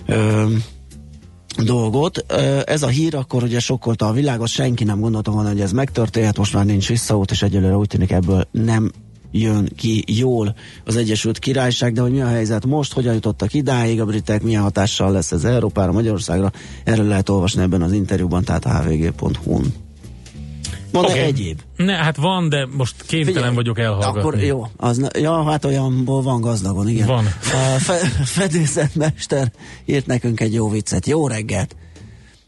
[0.06, 0.46] ö,
[1.64, 2.24] dolgot.
[2.28, 5.72] Ö, Ez a hír akkor ugye sokkolta a világot, senki nem gondolta volna, hogy ez
[5.72, 8.90] megtörténhet, most már nincs visszaút, és egyelőre úgy tűnik ebből nem
[9.30, 14.00] jön ki jól az Egyesült Királyság, de hogy mi a helyzet most, hogyan jutottak idáig
[14.00, 16.52] a britek, milyen hatással lesz ez Európára, Magyarországra,
[16.84, 19.87] erről lehet olvasni ebben az interjúban, tehát a hvg.hu-n.
[20.92, 21.12] Van Oké.
[21.12, 21.24] okay.
[21.24, 21.60] egyéb?
[21.76, 24.20] Ne, hát van, de most kénytelen Figyelj, vagyok elhallgatni.
[24.20, 27.06] Akkor jó, az, ja, hát olyanból van gazdagon, igen.
[27.06, 27.24] Van.
[27.42, 27.94] A fe,
[28.40, 29.52] fedélzetmester
[29.84, 31.06] írt nekünk egy jó viccet.
[31.06, 31.76] Jó reggelt!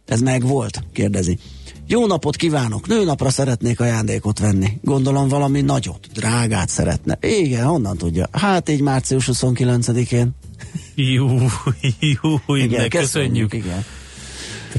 [0.07, 1.39] Ez meg volt, kérdezi.
[1.87, 2.87] Jó napot kívánok!
[2.87, 4.79] Nőnapra szeretnék ajándékot venni.
[4.83, 7.19] Gondolom valami nagyot, drágát szeretne.
[7.21, 8.29] Igen, honnan tudja?
[8.33, 10.31] Hát így március 29-én.
[10.95, 11.29] Jú,
[12.01, 13.53] jú, igen, köszönjük.
[13.55, 13.85] Igen.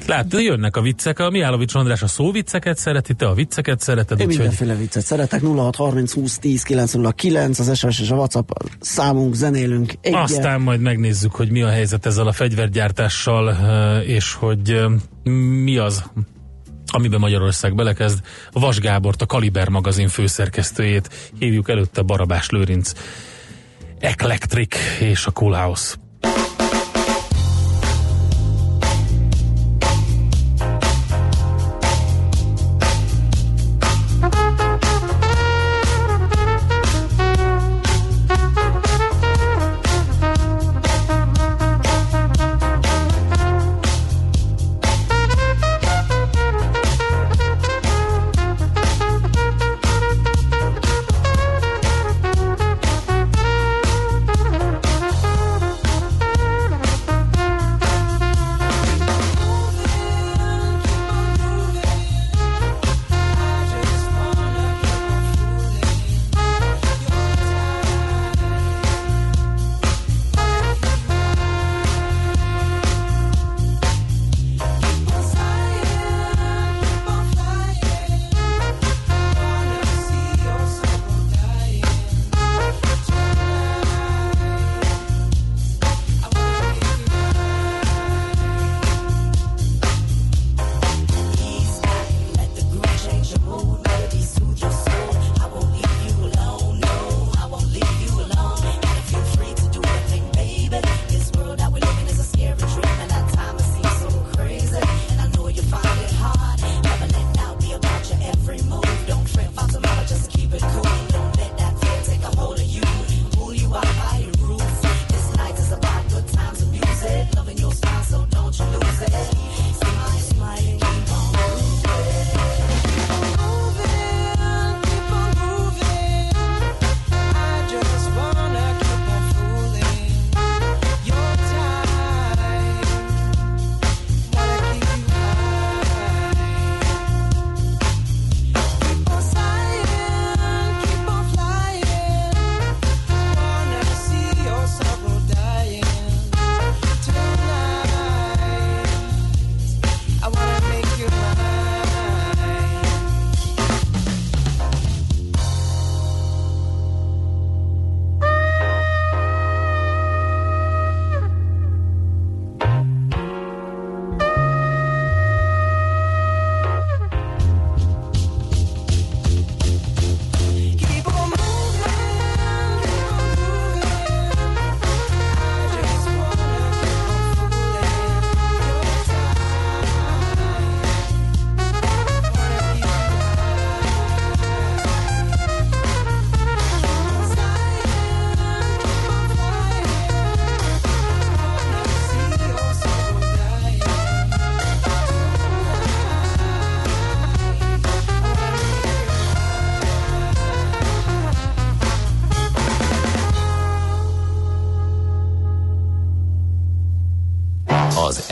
[0.05, 1.19] Látod, jönnek a viccek.
[1.19, 5.41] A Mihálovics András a szóvicceket szereti, te a vicceket szereted, Én mindenféle viccet szeretek.
[5.41, 9.93] 0630 20 10 909 az SMS és a WhatsApp számunk, zenélünk.
[10.01, 10.21] Egyet.
[10.21, 14.85] aztán majd megnézzük, hogy mi a helyzet ezzel a fegyvergyártással, eh, és hogy eh,
[15.63, 16.03] mi az,
[16.85, 18.19] amiben Magyarország belekezd.
[18.51, 22.91] Vas Gábort, a Kaliber magazin főszerkesztőjét hívjuk előtte Barabás Lőrinc,
[23.99, 25.95] Eclectric és a Cool House.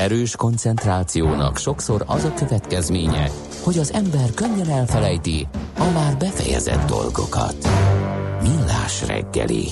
[0.09, 3.29] Erős koncentrációnak sokszor az a következménye,
[3.63, 5.47] hogy az ember könnyen elfelejti
[5.77, 7.55] a már befejezett dolgokat.
[8.41, 9.67] Millás reggeli.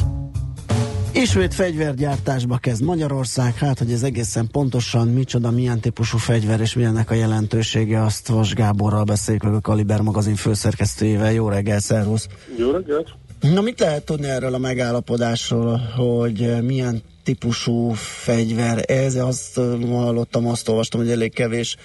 [1.14, 7.12] Ismét fegyvergyártásba kezd Magyarország, hát hogy ez egészen pontosan micsoda, milyen típusú fegyver és milyennek
[7.12, 11.32] a jelentősége, azt Vas Gáborral beszéljük meg a Kaliber magazin főszerkesztőjével.
[11.32, 12.28] Jó reggel, szervusz!
[12.58, 13.27] Jó reggelt!
[13.40, 19.16] Na mit lehet tudni erről a megállapodásról, hogy eh, milyen típusú fegyver ez?
[19.16, 21.76] Azt eh, hallottam, azt olvastam, hogy elég kevés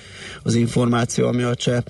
[0.43, 1.83] az információ, ami a cseh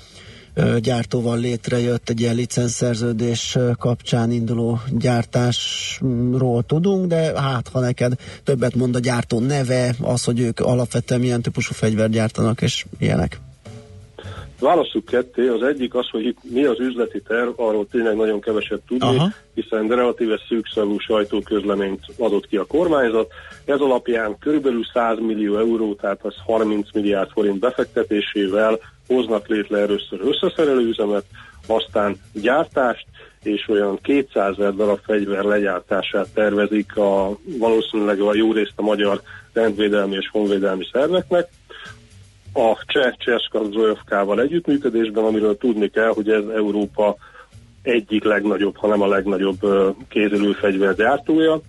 [0.55, 8.13] ö, gyártóval létrejött egy ilyen licenszerződés kapcsán induló gyártásról tudunk, de hát ha neked
[8.45, 13.41] többet mond a gyártó neve, az, hogy ők alapvetően milyen típusú fegyvert gyártanak és ilyenek.
[14.63, 18.81] Válaszuk ketté, az egyik az, hogy itt mi az üzleti terv, arról tényleg nagyon keveset
[18.87, 19.29] tudni, Aha.
[19.55, 23.33] Hiszen relatíve szűkszavú sajtóközleményt adott ki a kormányzat.
[23.65, 30.21] Ez alapján körülbelül 100 millió euró, tehát az 30 milliárd forint befektetésével hoznak létre először
[30.21, 31.25] összeszerelőüzemet,
[31.67, 33.07] aztán gyártást,
[33.43, 39.21] és olyan 200 ezer darab fegyver legyártását tervezik a, valószínűleg a jó részt a magyar
[39.53, 41.49] rendvédelmi és honvédelmi szerveknek
[42.53, 47.17] a cseh Cseska Zojovkával együttműködésben, amiről tudni kell, hogy ez Európa
[47.83, 49.59] egyik legnagyobb, hanem a legnagyobb
[50.09, 51.61] kézilőfegyver gyártója.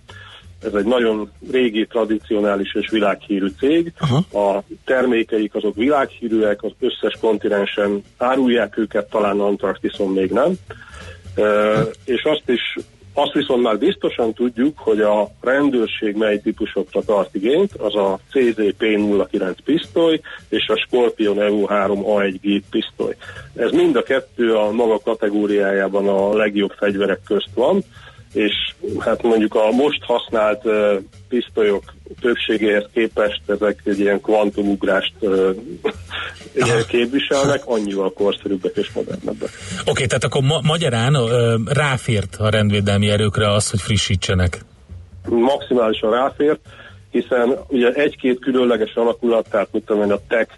[0.62, 3.92] Ez egy nagyon régi, tradicionális és világhírű cég.
[3.98, 4.56] Aha.
[4.56, 10.52] A termékeik azok világhírűek, az összes kontinensen árulják őket, talán Antarktiszon még nem.
[11.34, 12.76] Ö, és azt is
[13.14, 19.56] azt viszont már biztosan tudjuk, hogy a rendőrség mely típusokra tart igényt, az a CZP-09
[19.64, 23.16] pisztoly és a Scorpion EU3A1 gép pisztoly.
[23.56, 27.84] Ez mind a kettő a maga kategóriájában a legjobb fegyverek közt van,
[28.34, 28.52] és
[28.98, 30.62] hát mondjuk a most használt
[31.28, 31.82] pisztolyok
[32.20, 35.14] többségéhez képest ezek egy ilyen kvantumugrást
[36.88, 39.48] képviselnek, annyival korszerűbbek és modernebbek.
[39.80, 44.64] Oké, okay, tehát akkor ma- magyarán ö, ráfért a rendvédelmi erőkre az, hogy frissítsenek.
[45.28, 46.60] maximálisan ráfért,
[47.10, 50.48] hiszen ugye egy-két különleges alakulat, tehát mit tudom én, a TEC,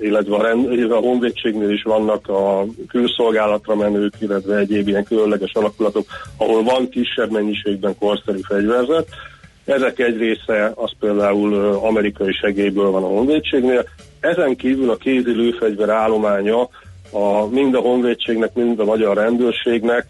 [0.00, 5.52] illetve a, rend, illetve a honvédségnél is vannak a külszolgálatra menők, illetve egyéb ilyen különleges
[5.52, 6.06] alakulatok,
[6.36, 9.08] ahol van kisebb mennyiségben korszerű fegyverzet.
[9.64, 13.88] Ezek egy része az például amerikai segélyből van a honvédségnél.
[14.20, 16.68] Ezen kívül a kézi lőfegyver állománya
[17.10, 20.06] a, mind a honvédségnek, mind a magyar rendőrségnek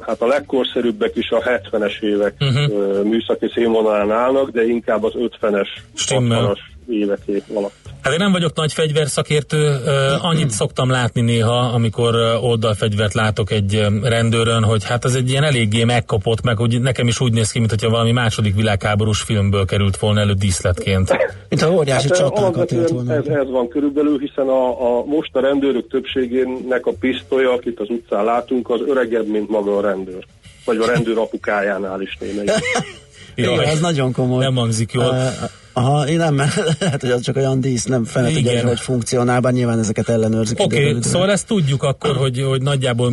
[0.00, 3.04] hát a legkorszerűbbek is a 70-es évek uh-huh.
[3.04, 6.54] műszaki színvonalán állnak, de inkább az 50-es, Stimmel.
[6.54, 7.89] 60-as éveké alatt.
[8.02, 9.76] Hát én nem vagyok nagy fegyverszakértő,
[10.20, 15.84] annyit szoktam látni néha, amikor oldalfegyvert látok egy rendőrön, hogy hát ez egy ilyen eléggé
[15.84, 20.20] megkapott, meg hogy nekem is úgy néz ki, mintha valami második világháborús filmből került volna
[20.20, 21.16] elő díszletként.
[21.48, 23.14] Mint a óriási Hát, csatákat élt volna.
[23.14, 27.88] ez, ez van körülbelül, hiszen a, a most a rendőrök többségének a pisztolya, akit az
[27.90, 30.26] utcán látunk, az öregebb, mint maga a rendőr.
[30.64, 32.50] Vagy a rendőr apukájánál is némelyik.
[33.42, 34.44] Igen, ez nagyon komoly.
[34.44, 35.04] Nem hangzik jól.
[35.04, 38.80] Uh, aha, én nem, mert lehet, hogy az csak olyan dísz, nem fene tudja, hogy
[38.80, 40.60] funkcionál, bár nyilván ezeket ellenőrzik.
[40.60, 43.12] Oké, okay, szóval ezt tudjuk akkor, hogy, hogy nagyjából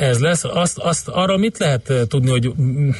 [0.00, 0.44] ez lesz.
[0.44, 2.90] Azt, azt arra mit lehet eh, tudni, hogy mm,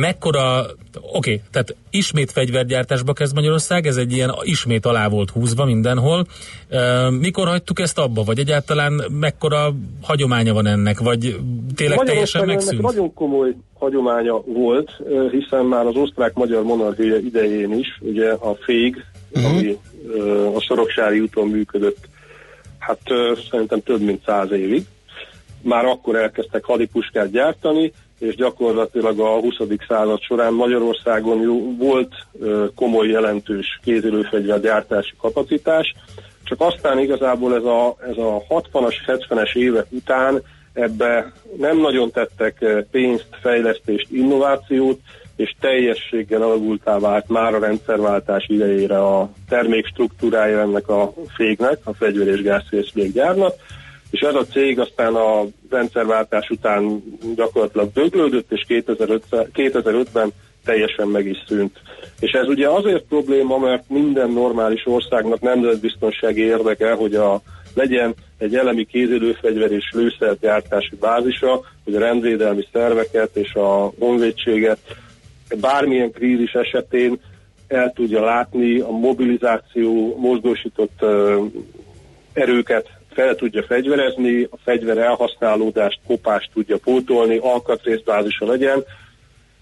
[0.00, 0.60] mekkora,
[0.94, 6.26] oké, okay, tehát ismét fegyvergyártásba kezd Magyarország, ez egy ilyen ismét alá volt húzva mindenhol.
[7.20, 11.36] Mikor hagytuk ezt abba, vagy egyáltalán mekkora hagyománya van ennek, vagy
[11.74, 12.82] tényleg teljesen megszűnt?
[12.82, 14.90] nagyon komoly hagyománya volt,
[15.30, 19.50] hiszen már az osztrák-magyar monarchia idején is, ugye a FÉG, uh-huh.
[19.50, 19.78] ami
[20.54, 22.08] a Soroksári úton működött,
[22.78, 23.00] hát
[23.50, 24.84] szerintem több mint száz évig.
[25.62, 29.54] Már akkor elkezdtek hadipuskát gyártani, és gyakorlatilag a 20.
[29.88, 32.12] század során Magyarországon jó, volt
[32.74, 35.94] komoly jelentős kézilőfegyver gyártási kapacitás,
[36.44, 40.42] csak aztán igazából ez a, ez a 60-as, 70-es évek után
[40.72, 45.00] ebbe nem nagyon tettek pénzt, fejlesztést, innovációt,
[45.36, 51.94] és teljességgel alagultá vált már a rendszerváltás idejére a termék struktúrája ennek a féknek, a
[51.94, 53.54] fegyver és gázfélszlékgyárnak,
[54.10, 57.02] és ez a cég aztán a rendszerváltás után
[57.34, 60.32] gyakorlatilag döglődött, és 2005 2005-ben
[60.64, 61.78] teljesen meg is szűnt.
[62.20, 67.42] És ez ugye azért probléma, mert minden normális országnak nemzetbiztonsági érdeke, hogy a,
[67.74, 74.78] legyen egy elemi kézilőfegyver és lőszergyártási bázisa, hogy a rendvédelmi szerveket és a honvédséget
[75.60, 77.20] bármilyen krízis esetén
[77.68, 81.04] el tudja látni, a mobilizáció mozgósított
[82.32, 88.84] erőket fel tudja fegyverezni, a fegyver elhasználódást, kopást tudja pótolni, alkatrészbázisa legyen.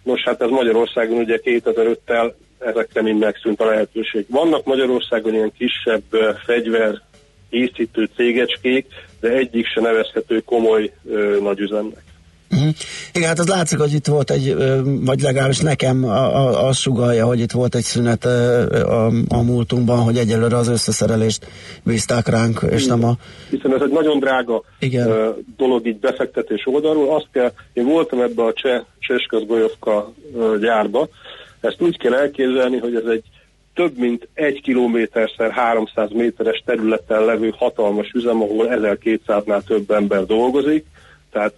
[0.03, 4.25] Nos, hát ez Magyarországon ugye 2005-tel ezekre mind megszűnt a lehetőség.
[4.29, 6.03] Vannak Magyarországon ilyen kisebb
[6.45, 7.03] fegyver
[7.51, 8.87] készítő cégecskék,
[9.21, 12.03] de egyik se nevezhető komoly ö, nagyüzemnek.
[12.51, 12.69] Uh-huh.
[13.13, 16.05] Igen, hát az látszik, hogy itt volt egy, vagy legalábbis nekem
[16.69, 21.47] az sugalja, hogy itt volt egy szünet a, a múltunkban, hogy egyelőre az összeszerelést
[21.83, 23.13] bízták ránk, és nem a...
[23.51, 25.35] Hiszen ez egy nagyon drága Igen.
[25.57, 27.15] dolog így befektetés oldalról.
[27.15, 30.13] Azt kell, én voltam ebbe a cseh Csesközgolyovka
[30.61, 31.09] gyárba,
[31.61, 33.25] ezt úgy kell elképzelni, hogy ez egy
[33.75, 40.85] több mint egy kilométerszer 300 méteres területen levő hatalmas üzem, ahol 1200-nál több ember dolgozik,
[41.33, 41.55] tehát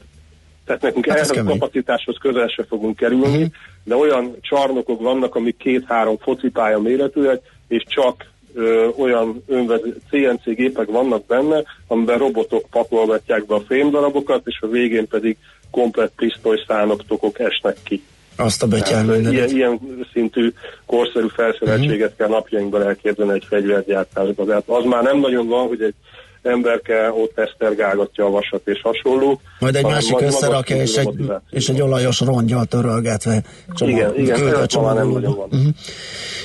[0.76, 3.44] tehát nekünk Hát hát ez ehhez a kapacitáshoz közel se fogunk kerülni, Mhm.
[3.84, 10.86] de olyan csarnokok vannak, amik két-három focipálya méretűek, és csak ö, olyan önvező, CNC gépek
[10.86, 15.36] vannak benne, amiben robotok pakolgatják be a fémdarabokat, és a végén pedig
[15.70, 17.02] komplett pisztolyszánok,
[17.32, 18.02] esnek ki.
[18.36, 19.80] Azt a betyár Tehát, ö, ilyen, ilyen
[20.12, 20.52] szintű
[20.86, 22.18] korszerű felszereltséget Mhm.
[22.18, 24.46] kell napjainkban elképzelni egy fegyvergyártásban.
[24.46, 25.94] De hát az már nem nagyon van, hogy egy
[26.42, 29.40] emberke ott esztergálgatja a vasat és hasonló.
[29.60, 31.42] Majd egy másik magas összerakja, és egy, robotizáció.
[31.50, 33.42] és egy olajos rongyal törölgetve.
[33.74, 35.48] csomag- Igen, igen, küld a nem nagyon van.
[35.50, 35.68] Mhm.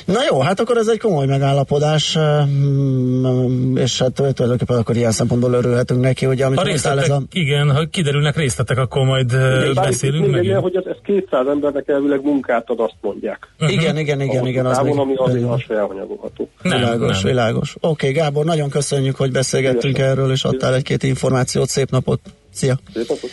[0.06, 5.54] Na jó, hát akkor ez egy komoly megállapodás, mm, és hát tulajdonképpen akkor ilyen szempontból
[5.54, 7.22] örülhetünk neki, hogy amit A részletek, ez a...
[7.32, 10.44] igen, ha kiderülnek részletek, akkor majd ö, Bár beszélünk meg.
[10.44, 13.48] ilyen, hogy ez, ez 200 embernek elvileg munkát ad, azt mondják.
[13.68, 15.00] Igen, igen, igen, Ahhoz igen, az távon, még...
[15.00, 15.50] ami azért igen.
[15.52, 16.50] az elhanyagolható.
[16.62, 17.32] Világos, nem.
[17.32, 17.76] világos.
[17.82, 20.12] Oké, Gábor, nagyon köszönjük, hogy beszélgettünk Szívesen.
[20.12, 21.70] erről, és adtál egy-két információt.
[21.70, 22.20] Szép napot!
[22.54, 22.80] Szia!
[22.94, 23.30] Szép napot!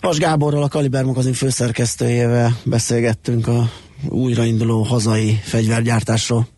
[0.00, 3.70] Vas Gáborral, a Kaliber magazin főszerkesztőjével beszélgettünk a
[4.08, 6.48] újrainduló hazai fegyvergyártásról.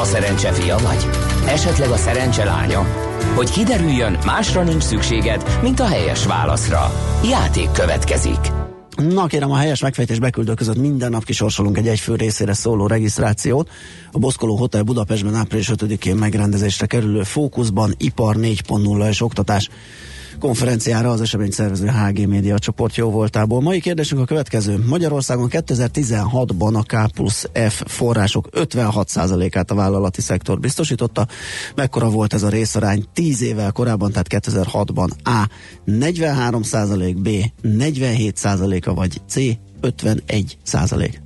[0.00, 1.06] A szerencse fia vagy?
[1.46, 2.86] Esetleg a szerencse lánya?
[3.34, 6.92] Hogy kiderüljön, másra nincs szükséged, mint a helyes válaszra.
[7.30, 8.63] Játék következik.
[8.96, 13.70] Na kérem, a helyes megfejtés beküldő között minden nap kisorsolunk egy egyfő részére szóló regisztrációt.
[14.12, 19.68] A Boszkoló Hotel Budapestben április 5-én megrendezésre kerülő Fókuszban Ipar 4.0 és oktatás
[20.38, 23.60] konferenciára az esemény szervező HG Média csoport jó voltából.
[23.60, 24.84] Mai kérdésünk a következő.
[24.86, 31.26] Magyarországon 2016-ban a K plusz F források 56%-át a vállalati szektor biztosította.
[31.74, 35.48] Mekkora volt ez a részarány 10 évvel korábban, tehát 2006-ban A
[35.86, 37.28] 43%, B
[37.62, 39.36] 47%-a vagy C
[39.82, 41.23] 51%.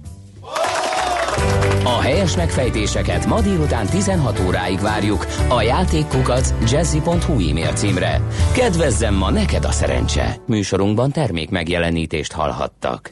[1.85, 8.21] A helyes megfejtéseket ma délután 16 óráig várjuk a játékkukac jazzy.hu e-mail címre.
[8.53, 10.37] Kedvezzem ma neked a szerencse.
[10.47, 13.11] Műsorunkban termék megjelenítést hallhattak.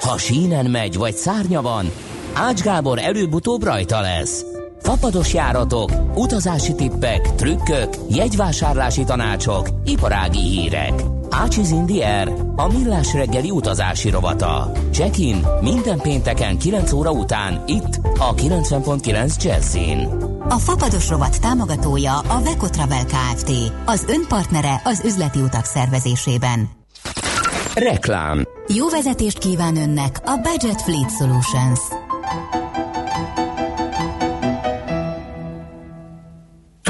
[0.00, 1.90] Ha sínen megy, vagy szárnya van,
[2.34, 4.51] Ács Gábor előbb-utóbb rajta lesz.
[4.82, 10.92] Fapados járatok, utazási tippek, trükkök, jegyvásárlási tanácsok, iparági hírek.
[11.30, 14.72] Ácsiz Indier, a millás reggeli utazási rovata.
[14.92, 20.08] Check-in minden pénteken 9 óra után itt a 90.9 Jazzin.
[20.48, 23.50] A Fapados rovat támogatója a Veco Travel Kft.
[23.84, 26.68] Az önpartnere az üzleti utak szervezésében.
[27.74, 31.80] Reklám Jó vezetést kíván önnek a Budget Fleet Solutions.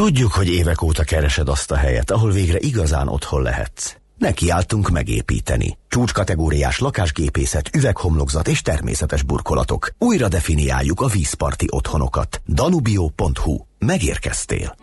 [0.02, 3.94] Tudjuk, hogy évek óta keresed azt a helyet, ahol végre igazán otthon lehetsz.
[4.18, 5.78] Nekiálltunk megépíteni.
[5.88, 9.94] Csúcskategóriás lakásgépészet, üveghomlokzat és természetes burkolatok.
[9.98, 12.42] Újra definiáljuk a vízparti otthonokat.
[12.46, 13.58] Danubio.hu.
[13.78, 14.74] Megérkeztél.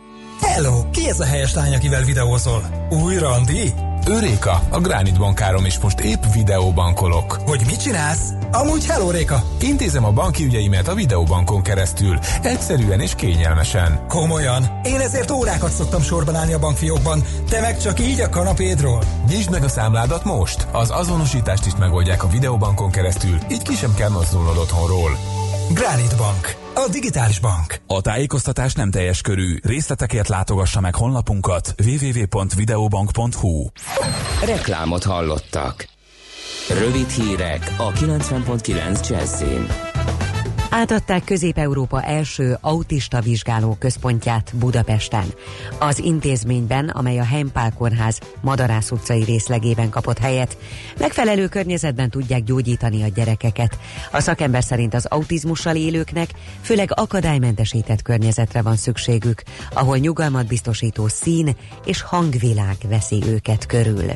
[0.42, 0.90] Hello!
[0.92, 2.88] Ki ez a helyes lány, akivel videózol?
[2.90, 3.74] Új Randi?
[4.08, 7.40] Őréka, a Gránit bankárom is most épp videóbankolok.
[7.46, 8.34] Hogy mit csinálsz?
[8.52, 9.44] Amúgy hello, Réka!
[9.62, 12.20] Intézem a banki ügyeimet a videóbankon keresztül.
[12.42, 14.06] Egyszerűen és kényelmesen.
[14.08, 14.80] Komolyan?
[14.84, 19.04] Én ezért órákat szoktam sorban állni a bankfiókban, te meg csak így a kanapédról.
[19.28, 20.68] Nyisd meg a számládat most!
[20.72, 25.39] Az azonosítást is megoldják a videóbankon keresztül, így ki sem kell mozdulnod otthonról.
[25.74, 26.56] Granite Bank.
[26.76, 27.82] A digitális bank.
[27.88, 29.58] A tájékoztatás nem teljes körű.
[29.64, 33.68] Részletekért látogassa meg honlapunkat www.videobank.hu
[34.46, 35.88] Reklámot hallottak.
[36.70, 39.89] Rövid hírek a 90.9 Jazzin.
[40.70, 45.26] Átadták Közép-Európa első autista vizsgáló központját Budapesten.
[45.80, 50.58] Az intézményben, amely a Heimpál kórház Madarász utcai részlegében kapott helyet,
[51.00, 53.78] megfelelő környezetben tudják gyógyítani a gyerekeket.
[54.12, 56.30] A szakember szerint az autizmussal élőknek
[56.62, 59.44] főleg akadálymentesített környezetre van szükségük,
[59.74, 61.56] ahol nyugalmat biztosító szín
[61.86, 64.12] és hangvilág veszi őket körül.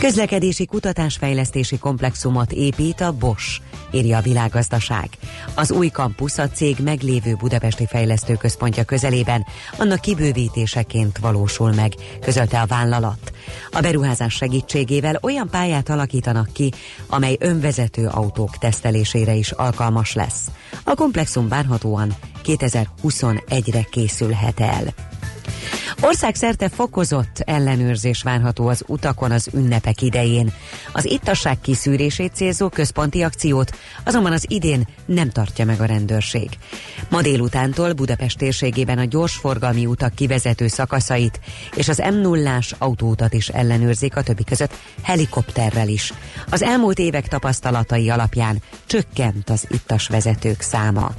[0.00, 3.60] Közlekedési kutatásfejlesztési komplexumot épít a Bosch.
[3.90, 5.08] írja a világgazdaság.
[5.54, 9.46] Az új kampusz a cég meglévő budapesti fejlesztőközpontja közelében
[9.78, 13.32] annak kibővítéseként valósul meg, közölte a vállalat.
[13.70, 16.72] A beruházás segítségével olyan pályát alakítanak ki,
[17.06, 20.50] amely önvezető autók tesztelésére is alkalmas lesz.
[20.84, 25.09] A komplexum várhatóan 2021-re készülhet el.
[26.00, 30.52] Országszerte fokozott ellenőrzés várható az utakon az ünnepek idején.
[30.92, 36.48] Az ittasság kiszűrését célzó központi akciót azonban az idén nem tartja meg a rendőrség.
[37.08, 41.40] Ma délutántól Budapest térségében a gyorsforgalmi utak kivezető szakaszait
[41.74, 46.12] és az m 0 autóutat is ellenőrzik a többi között helikopterrel is.
[46.50, 51.14] Az elmúlt évek tapasztalatai alapján csökkent az ittas vezetők száma.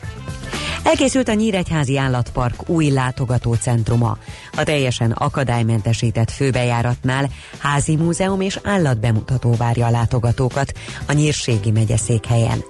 [0.84, 4.18] Elkészült a Nyíregyházi Állatpark új látogatócentruma.
[4.58, 10.72] A teljesen akadálymentesített főbejáratnál házi múzeum és állatbemutató várja a látogatókat
[11.08, 12.64] a Nyírségi megyeszékhelyen.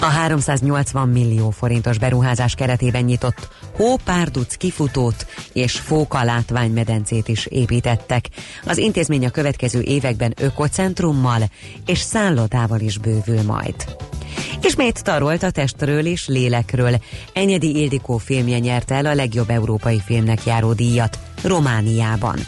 [0.00, 8.28] A 380 millió forintos beruházás keretében nyitott hópárduc kifutót és fóka látványmedencét is építettek.
[8.64, 11.42] Az intézmény a következő években ökocentrummal
[11.86, 13.74] és szállodával is bővül majd.
[14.62, 17.00] Ismét tarolt a testről és lélekről.
[17.32, 22.38] Enyedi Ildikó filmje nyerte el a legjobb európai filmnek járó díjat Romániában.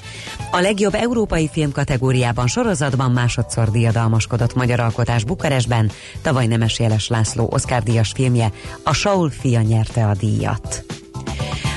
[0.50, 5.90] A legjobb európai film kategóriában sorozatban másodszor diadalmaskodott magyar alkotás Bukarestben,
[6.22, 8.52] tavaly Nemes Jeles László Oscar díjas filmje,
[8.84, 10.84] a Saul fia nyerte a díjat.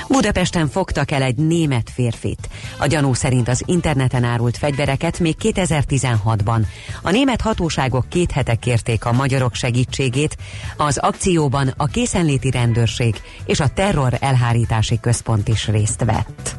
[0.08, 2.48] Budapesten fogtak el egy német férfit.
[2.78, 6.66] A gyanú szerint az interneten árult fegyvereket még 2016-ban.
[7.02, 10.36] A német hatóságok két hete kérték a magyarok segítségét.
[10.76, 13.14] Az akcióban a készenléti rendőrség
[13.46, 16.56] és a terror elhárítási központ is részt vett.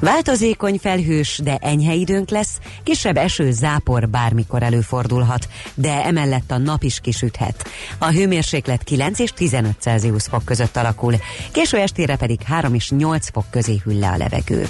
[0.00, 6.82] Változékony felhős, de enyhe időnk lesz, kisebb eső, zápor bármikor előfordulhat, de emellett a nap
[6.82, 7.68] is kisüthet.
[7.98, 11.14] A hőmérséklet 9 és 15 Celsius fok között alakul,
[11.52, 14.68] késő estére pedig 3 és 8 fok közé hűl le a levegő.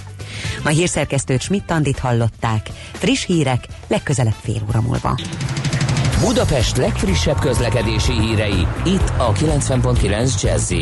[0.65, 2.71] A hírszerkesztőt Schmidt-Tandit hallották.
[2.93, 5.19] Friss hírek legközelebb fél óra múlva.
[6.21, 10.73] Budapest legfrissebb közlekedési hírei, itt a 90.9 jazz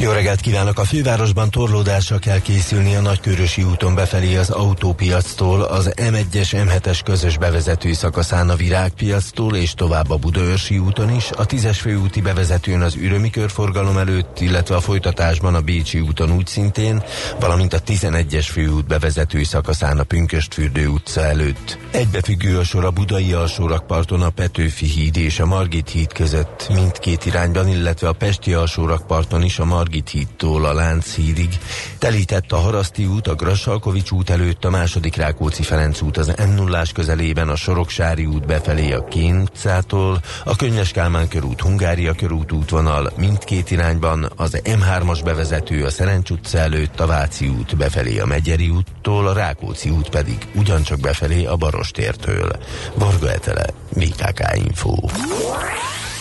[0.00, 0.78] Jó reggelt kívánok!
[0.78, 7.38] A fővárosban torlódásra kell készülni a Nagykörösi úton befelé az autópiactól, az M1-es M7-es közös
[7.38, 12.94] bevezető szakaszán a Virágpiactól és tovább a Budaörsi úton is, a 10-es főúti bevezetőn az
[12.94, 17.02] Ürömi körforgalom előtt, illetve a folytatásban a Bécsi úton úgy szintén,
[17.40, 21.78] valamint a 11-es főút bevezető szakaszán a Pünköstfürdő utca előtt.
[21.90, 27.26] Egybefüggő a sor a Budai alsórakparton a Petőfi híd és a Margit híd között mindkét
[27.26, 31.58] irányban, illetve a Pesti alsórakparton is a Margit hídtól a Lánchídig.
[31.98, 36.54] Telített a Haraszti út, a Grassalkovics út előtt, a második Rákóczi Ferenc út az m
[36.54, 42.52] 0 közelében, a Soroksári út befelé a Kén utcától, a Könnyes Kálmán körút, Hungária körút
[42.52, 48.26] útvonal mindkét irányban, az M3-as bevezető a Szerencs utca előtt, a Váci út befelé a
[48.26, 52.50] Megyeri úttól, a Rákóczi út pedig ugyancsak befelé a Barostértől.
[52.94, 54.94] Varga Etele, VKK Info.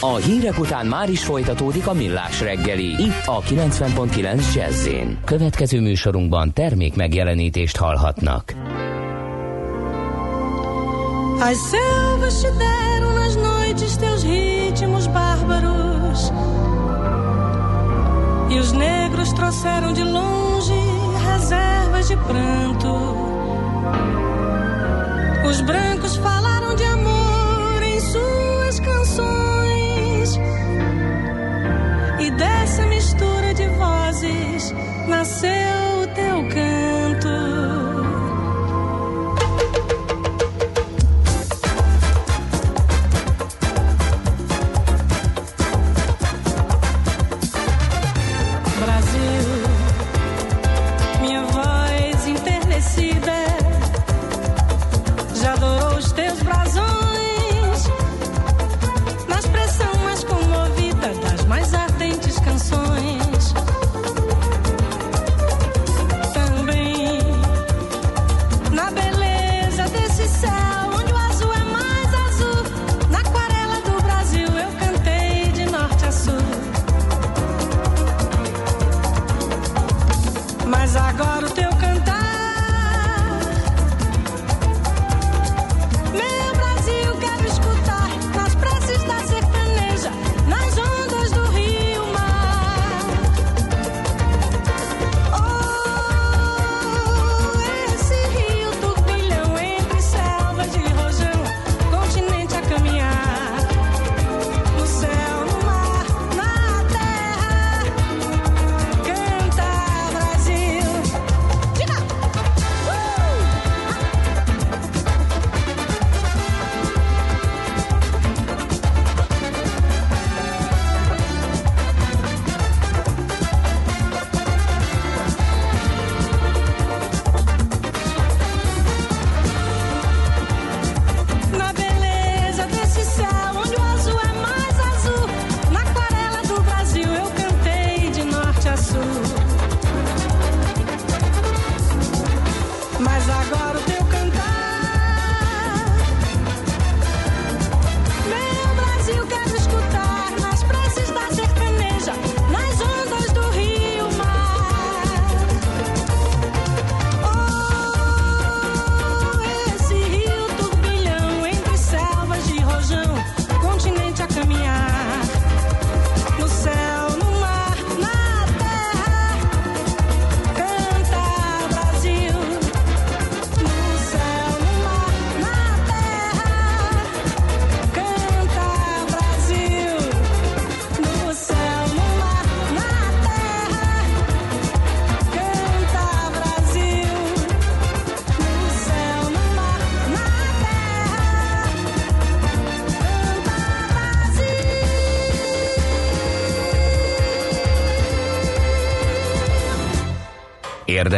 [0.01, 4.87] A hírek után már is folytatódik a millás reggeli, itt a 90.9 jazz
[5.25, 8.53] Következő műsorunkban termék megjelenítést hallhatnak.
[11.39, 16.19] As selvas te deram nas noites teus ritmos bárbaros.
[18.49, 20.79] E os negros trouxeram de longe
[21.29, 22.93] reservas de pranto.
[25.49, 28.28] Os brancos falaram de amor em suas
[32.39, 34.73] dessa mistura de vozes
[35.07, 36.78] nasceu o teu canto.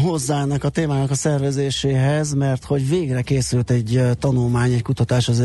[0.00, 5.38] hozzá ennek a témának a szervezéséhez, mert hogy végre készült egy tanulmány, egy kutatás az,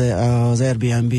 [0.50, 1.14] az Airbnb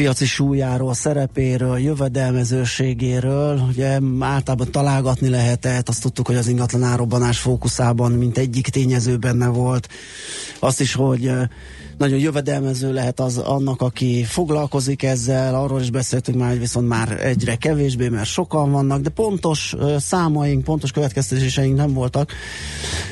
[0.00, 3.60] piaci súlyáról, szerepéről, jövedelmezőségéről.
[3.68, 9.46] Ugye általában találgatni lehetett, azt tudtuk, hogy az ingatlan árobbanás fókuszában mint egyik tényező benne
[9.46, 9.88] volt.
[10.58, 11.30] Azt is, hogy
[12.00, 17.26] nagyon jövedelmező lehet az annak, aki foglalkozik ezzel, arról is beszéltünk már, hogy viszont már
[17.26, 22.32] egyre kevésbé, mert sokan vannak, de pontos számaink, pontos következtetéseink nem voltak,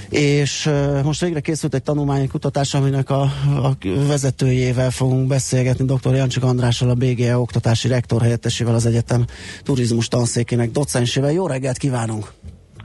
[0.08, 0.70] és
[1.04, 3.20] most végre készült egy tanulmányi kutatás, aminek a,
[3.62, 3.76] a
[4.06, 6.14] vezetőjével fogunk beszélgetni, dr.
[6.14, 6.44] Jancsik
[6.80, 9.24] Andrással, a BGE oktatási rektor helyettesével, az egyetem
[9.62, 11.32] turizmus tanszékének docensével.
[11.32, 12.26] Jó reggelt kívánunk!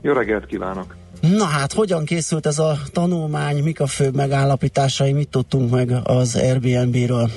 [0.02, 0.96] Jó reggelt kívánok!
[1.20, 6.36] Na hát, hogyan készült ez a tanulmány, mik a főbb megállapításai, mit tudtunk meg az
[6.36, 7.30] Airbnb-ről?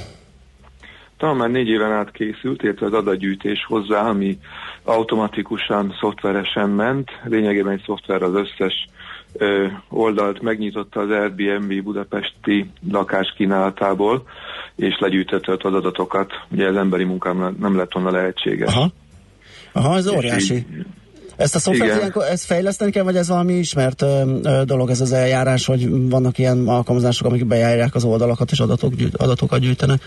[1.18, 4.38] Talán már négy éven át készült, illetve az adatgyűjtés hozzá, ami
[4.84, 7.10] automatikusan, szoftveresen ment.
[7.24, 8.88] Lényegében egy szoftver az összes
[9.90, 14.24] oldalt megnyitotta az Airbnb budapesti lakáskínálatából,
[14.76, 16.32] és legyűjtötte ott az adatokat.
[16.52, 18.74] Ugye az emberi munkám nem lett volna lehetséges.
[18.74, 18.92] Aha,
[19.72, 20.54] Aha ez óriási.
[20.56, 20.86] így-
[21.36, 22.00] Ezt a szoftvert Igen.
[22.00, 26.10] ilyenkor, ezt fejleszteni kell, vagy ez valami ismert ö, ö, dolog, ez az eljárás, hogy
[26.10, 30.02] vannak ilyen alkalmazások, amik bejárják az oldalakat és adatok, adatokat gyűjtenek?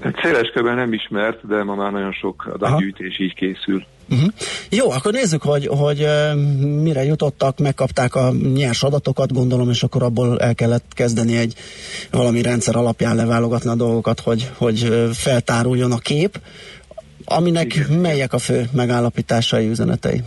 [0.00, 3.84] Hát széles körben nem ismert, de ma már nagyon sok adatgyűjtés így készül.
[4.10, 4.32] Uh-huh.
[4.70, 6.06] Jó, akkor nézzük, hogy, hogy
[6.82, 11.54] mire jutottak, megkapták a nyers adatokat, gondolom, és akkor abból el kellett kezdeni egy
[12.10, 16.40] valami rendszer alapján leválogatni a dolgokat, hogy, hogy feltáruljon a kép,
[17.24, 20.22] aminek melyek a fő megállapításai, üzenetei?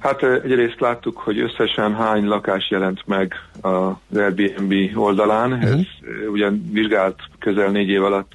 [0.00, 5.50] Hát egyrészt láttuk, hogy összesen hány lakás jelent meg az Airbnb oldalán.
[5.50, 5.62] Mhm.
[5.62, 8.32] Ez ö, ugyan vizsgált közel négy év alatt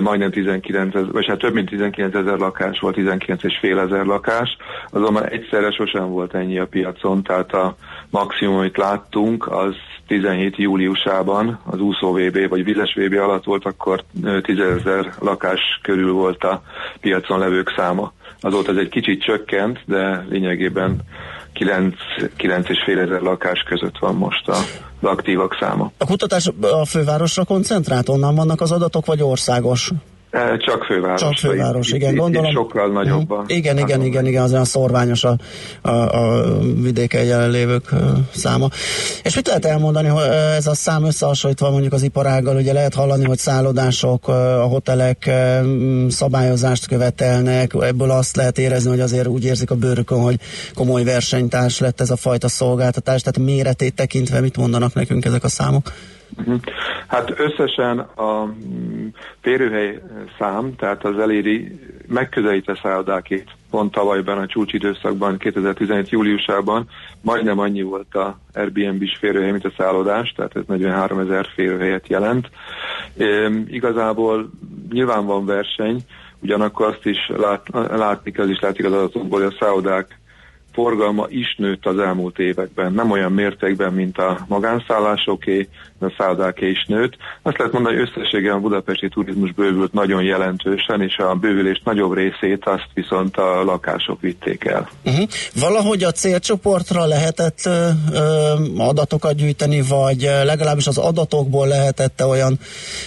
[0.00, 4.04] majdnem 19 ezer, vagy hát több mint 19 ezer lakás volt, 19 és fél ezer
[4.04, 4.56] lakás,
[4.90, 7.76] azonban egyszerre sosem volt ennyi a piacon, tehát a
[8.10, 9.74] maximum, amit láttunk, az
[10.06, 15.60] 17 júliusában az úszó VB vagy vizes VB alatt volt, akkor ö, 10 ezer lakás
[15.82, 16.62] körül volt a
[17.00, 18.12] piacon levők száma.
[18.40, 20.96] Azóta ez egy kicsit csökkent, de lényegében
[21.52, 21.94] 9,
[22.36, 24.56] 9 és fél ezer lakás között van most a,
[25.06, 25.92] aktívak száma.
[25.98, 29.92] A kutatás a fővárosra koncentrált, onnan vannak az adatok, vagy országos?
[30.58, 31.20] Csak főváros.
[31.20, 32.52] Csak főváros, Itt- igen, itt- itt gondolom.
[32.52, 33.36] Sokkal nagyobb a...
[33.36, 33.44] Mhm.
[33.46, 35.36] Igen, igen, igen, igen, az olyan szorványos a,
[35.82, 37.90] a, a vidéken jelenlévők
[38.34, 38.68] száma.
[39.22, 40.22] És mit lehet elmondani, hogy
[40.56, 45.30] ez a szám összehasonlítva mondjuk az iparággal, ugye lehet hallani, hogy szállodások, a hotelek
[46.08, 50.40] szabályozást követelnek, ebből azt lehet érezni, hogy azért úgy érzik a bőrükön, hogy
[50.74, 55.48] komoly versenytárs lett ez a fajta szolgáltatás, tehát méretét tekintve mit mondanak nekünk ezek a
[55.48, 55.92] számok?
[56.44, 56.54] Mhm.
[57.06, 59.06] Hát összesen a mm,
[59.40, 60.00] férőhely
[60.38, 66.88] szám, tehát az eléri megközelítve szállodákét pont tavalyban a csúcsidőszakban, 2017 júliusában
[67.20, 72.50] majdnem annyi volt a Airbnb-s férőhely, mint a szállodás, tehát ez 43 ezer férőhelyet jelent.
[73.16, 74.50] Üm, igazából
[74.90, 76.00] nyilván van verseny,
[76.38, 80.18] ugyanakkor azt is lát, látni kell, az is látszik az adatokból, hogy a szállodák
[80.76, 82.92] forgalma is nőtt az elmúlt években.
[82.92, 85.68] Nem olyan mértékben, mint a magánszállásoké,
[85.98, 87.16] de a szállodáké is nőtt.
[87.42, 92.14] Azt lehet mondani, hogy összességében a budapesti turizmus bővült nagyon jelentősen, és a bővülés nagyobb
[92.14, 94.88] részét azt viszont a lakások vitték el.
[95.04, 95.28] Uh-huh.
[95.60, 102.58] Valahogy a célcsoportra lehetett ö, ö, adatokat gyűjteni, vagy legalábbis az adatokból lehetett olyan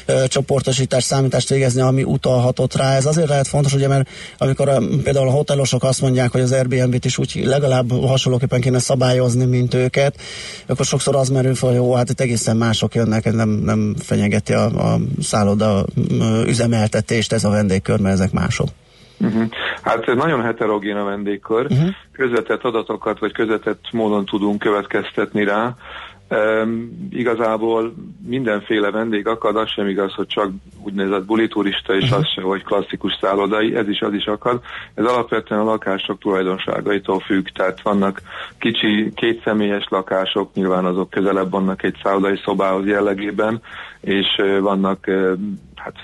[0.06, 2.96] ö, csoportosítás, számítást végezni, ami utalhatott rá.
[2.96, 6.52] Ez azért lehet fontos, ugye, mert amikor a, például a hotelosok azt mondják, hogy az
[6.52, 10.16] Airbnb-t is úgy legalább hasonlóképpen kéne szabályozni, mint őket,
[10.68, 14.54] akkor sokszor az merül fel, hogy jó, hát itt egészen mások jönnek, nem, nem fenyegeti
[14.54, 15.86] a, a szálloda
[16.20, 18.68] ö, üzemeltetést, ez a vendégkör, mert ezek mások.
[19.20, 19.44] Uh-huh.
[19.82, 21.66] Hát ez nagyon heterogén a vendégkör.
[21.70, 21.90] Uh-huh.
[22.12, 25.76] Közvetett adatokat, vagy közvetett módon tudunk következtetni rá.
[26.32, 27.94] Um, igazából
[28.28, 30.52] mindenféle vendég akad, az sem igaz, hogy csak
[30.84, 34.62] úgynevezett buliturista, és az sem, hogy klasszikus szállodai, ez is, az is akad.
[34.94, 38.22] Ez alapvetően a lakások tulajdonságaitól függ, tehát vannak
[38.60, 43.62] kicsi kétszemélyes lakások, nyilván azok közelebb vannak egy szállodai szobához jellegében,
[44.02, 45.08] és vannak
[45.80, 45.96] hát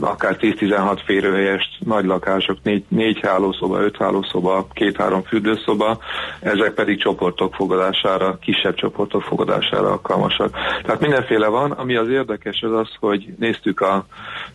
[0.00, 5.98] akár 10-16 férőhelyes nagy lakások, négy, négy hálószoba, öt hálószoba, két-három fürdőszoba,
[6.40, 10.50] ezek pedig csoportok fogadására, kisebb csoportok fogadására alkalmasak.
[10.82, 14.06] Tehát mindenféle van, ami az érdekes az az, hogy néztük a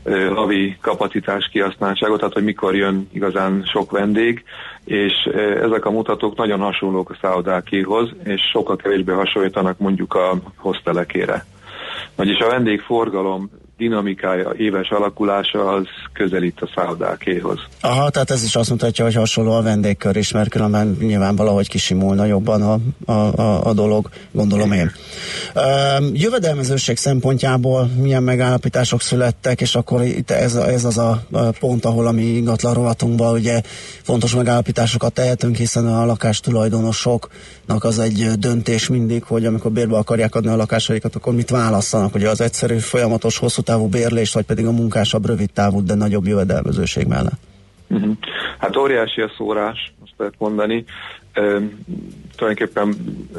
[0.03, 4.43] ö, havi kapacitás kihasználtságot, tehát hogy mikor jön igazán sok vendég,
[4.85, 5.13] és
[5.61, 11.45] ezek a mutatók nagyon hasonlók a szállodákéhoz, és sokkal kevésbé hasonlítanak mondjuk a hostelekére.
[12.15, 13.49] Vagyis a vendégforgalom
[13.79, 17.59] dinamikája, éves alakulása az közelít a szállodákéhoz.
[17.81, 21.69] Aha, tehát ez is azt mutatja, hogy hasonló a vendégkör is, mert különben nyilván valahogy
[21.69, 22.77] kisimulna jobban a,
[23.11, 24.91] a, a, a dolog, gondolom én.
[25.99, 31.23] Üm, jövedelmezőség szempontjából milyen megállapítások születtek, és akkor itt ez, ez az a
[31.59, 33.61] pont, ahol a mi ingatlan rovatunkban ugye
[34.03, 40.49] fontos megállapításokat tehetünk, hiszen a lakástulajdonosoknak az egy döntés mindig, hogy amikor bérbe akarják adni
[40.49, 44.71] a lakásaikat, akkor mit választanak, ugye az egyszerű, folyamatos, hosszú távú bérlést, vagy pedig a
[44.71, 47.39] munkásabb, rövid távú, de nagyobb jövedelmezőség mellett.
[47.87, 48.11] Uh-huh.
[48.59, 50.83] Hát óriási a szórás, azt lehet mondani.
[51.35, 51.79] Üm,
[52.35, 52.95] tulajdonképpen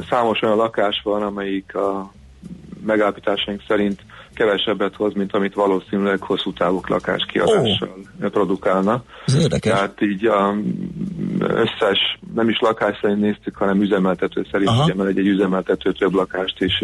[0.09, 2.13] számos olyan lakás van, amelyik a
[2.85, 3.99] megállapításaink szerint
[4.33, 8.29] kevesebbet hoz, mint amit valószínűleg hosszú távú lakás kiadással oh.
[8.29, 9.03] produkálna.
[9.25, 9.73] Ez érdekes.
[9.73, 10.55] Tehát így a
[11.39, 14.83] összes, nem is lakás szerint néztük, hanem üzemeltető szerint, Aha.
[14.83, 16.83] ugye, mert egy, egy üzemeltető több lakást is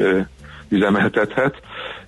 [0.70, 1.56] üzemeltethet,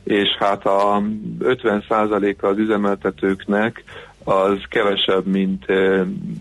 [0.03, 1.01] és hát a
[1.39, 3.83] 50%-a az üzemeltetőknek
[4.23, 5.65] az kevesebb, mint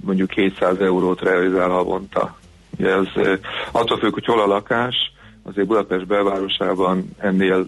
[0.04, 2.36] mondjuk 200 eurót realizál havonta.
[2.78, 3.34] Ugye ö,
[3.72, 5.12] attól függ, hogy hol a lakás,
[5.42, 7.66] azért Budapest belvárosában ennél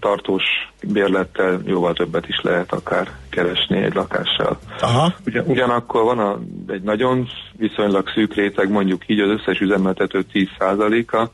[0.00, 0.44] tartós
[0.82, 4.58] bérlettel jóval többet is lehet akár keresni egy lakással.
[4.80, 5.14] Aha.
[5.26, 6.38] Ugyan, ugyanakkor van a,
[6.72, 11.28] egy nagyon viszonylag szűk réteg, mondjuk így az összes üzemeltető 10%-a,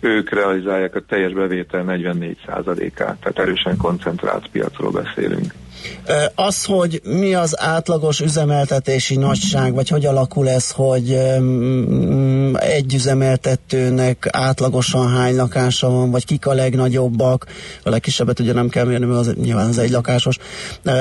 [0.00, 5.52] ők realizálják a teljes bevétel 44%-át, tehát erősen koncentrált piacról beszélünk.
[6.34, 11.10] Az, hogy mi az átlagos üzemeltetési nagyság, vagy hogy alakul ez, hogy
[12.54, 17.46] egy üzemeltetőnek átlagosan hány lakása van, vagy kik a legnagyobbak,
[17.84, 20.38] a legkisebbet ugye nem kell mérni, mert az nyilván az egy lakásos.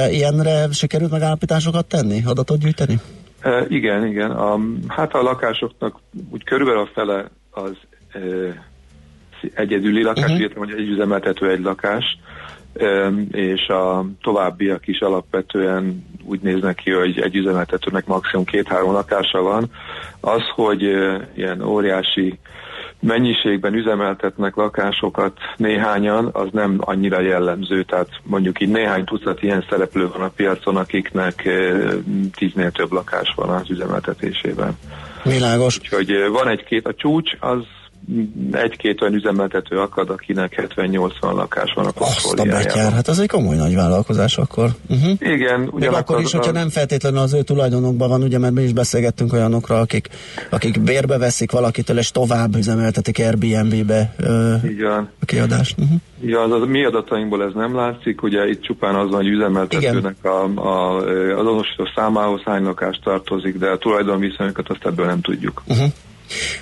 [0.09, 2.99] Ilyenre sikerült megállapításokat tenni, adatot gyűjteni?
[3.41, 4.31] E, igen, igen.
[4.31, 7.77] A, hát a lakásoknak úgy körülbelül a fele az
[9.53, 10.53] egyedüli lakás, uh-huh.
[10.53, 12.17] hogy egy üzemeltető egy lakás,
[13.31, 19.65] és a továbbiak is alapvetően úgy néznek ki, hogy egy üzemeltetőnek maximum két-három lakása van.
[20.19, 20.81] Az, hogy
[21.35, 22.39] ilyen óriási
[22.99, 30.07] mennyiségben üzemeltetnek lakásokat néhányan, az nem annyira jellemző, tehát mondjuk így néhány tucat ilyen szereplő
[30.07, 31.49] van a piacon, akiknek
[32.35, 34.77] tíznél több lakás van az üzemeltetésében.
[35.23, 35.77] Világos.
[35.77, 37.59] Úgyhogy van egy-két, a csúcs az
[38.51, 42.93] egy-két olyan üzemeltető akad, akinek 70-80 lakás van a Azt a portfóliájában.
[42.93, 44.69] hát az egy komoly nagy vállalkozás akkor.
[44.89, 45.11] Uh-huh.
[45.19, 48.61] Igen, ugyanakkor akkor is, hogyha a- nem feltétlenül az ő tulajdonokban van, ugye, mert mi
[48.63, 50.07] is beszélgettünk olyanokra, akik,
[50.49, 54.53] akik bérbe veszik valakitől, és tovább üzemeltetik Airbnb-be ö,
[54.83, 55.09] van.
[55.21, 55.75] a kiadást.
[55.79, 55.97] Uh-huh.
[56.21, 60.15] Ja, az, az mi adatainkból ez nem látszik, ugye itt csupán az van, hogy üzemeltetőnek
[60.21, 61.01] a, a, a
[61.39, 65.63] azonosító számához hány lakás tartozik, de a tulajdonviszonyokat azt ebből nem tudjuk.
[65.67, 65.87] Uh-huh.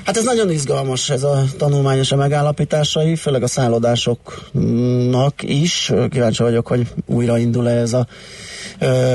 [0.04, 5.92] Hát ez nagyon izgalmas ez a tanulmányos a megállapításai, főleg a szállodásoknak is.
[6.10, 8.08] Kíváncsi vagyok, hogy újraindul-e ez a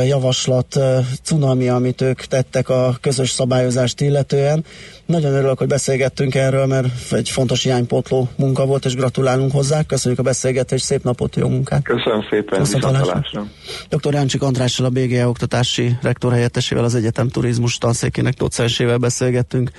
[0.07, 0.79] javaslat
[1.23, 4.65] cunami, amit ők tettek a közös szabályozást illetően.
[5.07, 9.83] Nagyon örülök, hogy beszélgettünk erről, mert egy fontos hiánypótló munka volt, és gratulálunk hozzá.
[9.83, 11.83] Köszönjük a beszélgetést, szép napot, jó munkát!
[11.83, 13.47] Köszönöm szépen, Viszontlátásra.
[13.89, 14.13] Dr.
[14.13, 19.71] Jáncsik Andrással, a BGE oktatási rektor helyettesével, az egyetem turizmus tanszékének docensével beszélgettünk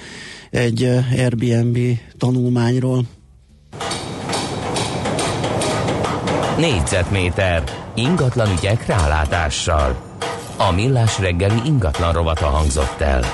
[0.50, 1.78] egy Airbnb
[2.18, 3.04] tanulmányról.
[6.58, 9.96] Négyzetméter ingatlan ügyek rálátással.
[10.58, 13.26] A millás reggeli ingatlan rovata hangzott el.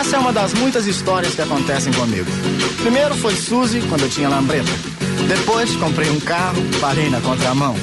[0.00, 2.30] Essa é uma das muitas histórias que acontecem comigo.
[2.82, 4.72] Primeiro foi Suzy, quando eu tinha lambreta.
[5.28, 7.74] Depois comprei um carro, parei na contramão.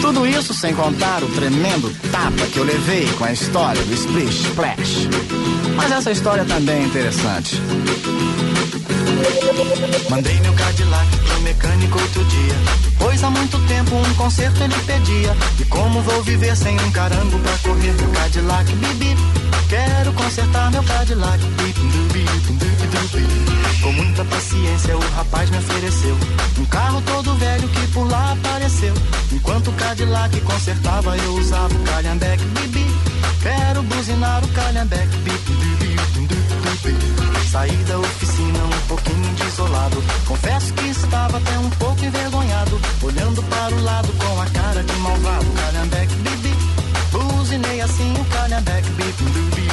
[0.00, 4.46] Tudo isso sem contar o tremendo tapa que eu levei com a história do Splish
[4.48, 5.08] Splash.
[5.74, 7.60] Mas essa história também é interessante.
[10.08, 12.54] Mandei meu Cadillac mecânico outro dia.
[12.98, 15.34] Pois há muito tempo um conserto ele pedia.
[15.58, 18.72] E como vou viver sem um carango pra correr meu Cadillac?
[18.72, 19.16] Bibi,
[19.68, 21.42] quero consertar meu Cadillac.
[23.82, 26.18] Com muita paciência o rapaz me ofereceu
[26.58, 28.94] um carro todo velho que por lá apareceu.
[29.32, 32.44] Enquanto o Cadillac consertava eu usava o calhambeque.
[32.44, 32.86] Bibi,
[33.42, 35.16] quero buzinar o calhambeque.
[35.24, 37.17] Dubi.
[37.50, 40.04] Saí da oficina um pouquinho desolado.
[40.26, 42.78] Confesso que estava até um pouco envergonhado.
[43.02, 45.46] olhando para o lado com a cara de malvado.
[45.46, 46.54] Calhambeque, bibi,
[47.10, 49.68] buzinei assim o calhambeque, bibi.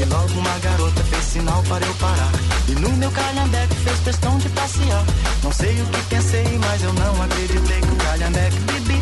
[0.00, 2.32] E logo uma garota fez sinal para eu parar.
[2.66, 5.04] E no meu calhambeque fez questão de passear.
[5.44, 9.00] Não sei o que pensei, mas eu não acreditei que o calhambeque, bibi,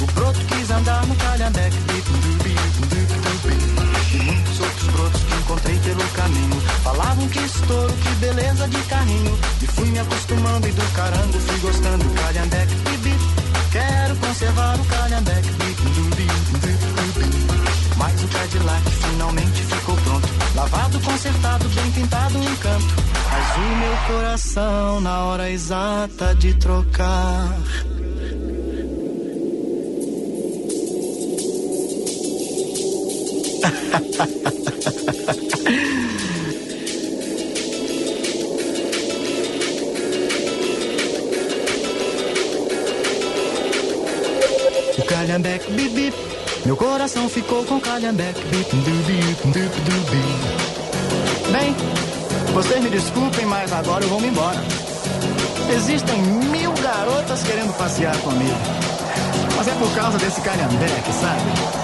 [0.00, 2.14] o broto quis andar no calhambeque, bibi,
[7.64, 9.38] estouro, que beleza de carrinho.
[9.62, 12.04] E fui me acostumando e do carango fui gostando.
[12.14, 13.16] Calhambeque, bibi,
[13.72, 15.74] quero conservar o calhambeque bibi.
[17.96, 20.28] Mas o Cadillac finalmente ficou pronto.
[20.54, 22.94] Lavado, consertado, bem pintado, um canto.
[23.30, 27.48] Mas o meu coração na hora exata de trocar
[46.64, 48.40] Meu coração ficou com calhambeque.
[51.52, 51.76] Bem,
[52.54, 54.58] vocês me desculpem, mas agora eu vou me embora.
[55.74, 58.56] Existem mil garotas querendo passear comigo.
[59.56, 61.83] Mas é por causa desse calhambeque, sabe?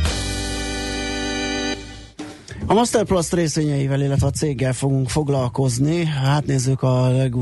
[2.71, 6.05] A Master Plus részvényeivel, illetve a céggel fogunk foglalkozni.
[6.05, 7.33] Hát nézzük a leg,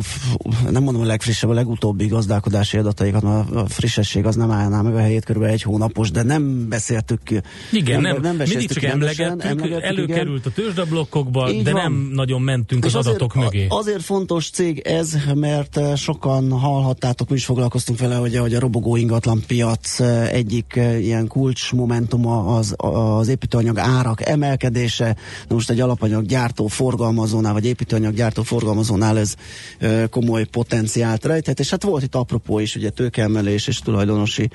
[0.70, 4.96] nem mondom a legfrissebb, a legutóbbi gazdálkodási adataikat, mert a frissesség az nem állná meg
[4.96, 7.42] a helyét, körülbelül egy hónapos, de nem beszéltük ki.
[7.72, 11.82] Igen, nem, nem mindig beszéltük csak emlegettük, emlegettük, előkerült a tőzsdeblokkokba, Így de van.
[11.82, 13.66] nem nagyon mentünk És az adatok azért, mögé.
[13.70, 18.42] a- Azért fontos cég ez, mert eh, sokan hallhattátok, mi is foglalkoztunk vele, hogy, a-
[18.42, 24.28] hogy a robogó ingatlan piac eh, egyik eh, ilyen kulcs momentuma az, az építőanyag árak
[24.28, 25.18] emelkedése.
[25.48, 29.36] Na most egy alapanyag gyártó forgalmazónál, vagy építőanyag gyártó forgalmazónál ez
[29.80, 34.50] eh, komoly potenciált rejtett, és hát volt itt apropó is, ugye tőkeemelés és tulajdonosi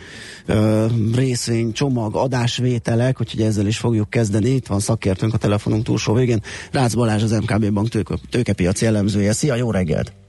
[0.46, 0.84] eh,
[1.14, 4.48] részvény, csomag, adásvételek, úgyhogy ezzel is fogjuk kezdeni.
[4.48, 6.42] Itt van szakértőnk a telefonunk túlsó végén.
[6.72, 9.32] Rácz Balázs, az MKB Bank tőke, tőkepiaci elemzője.
[9.32, 10.23] Szia, jó reggelt!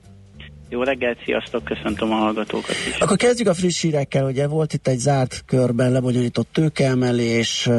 [0.69, 2.97] Jó reggelt, sziasztok, köszöntöm a hallgatókat is.
[2.99, 7.69] Akkor kezdjük a friss hírekkel, ugye volt itt egy zárt körben lebonyolított tőkeemelés,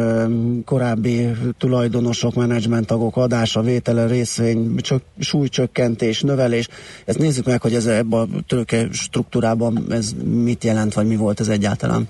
[0.65, 1.27] korábbi
[1.59, 6.69] tulajdonosok, menedzsmenttagok adása, vétele, részvény, csök, súlycsökkentés, növelés.
[7.05, 11.41] Ezt nézzük meg, hogy ez ebben a tőke struktúrában ez mit jelent, vagy mi volt
[11.41, 12.09] ez egyáltalán.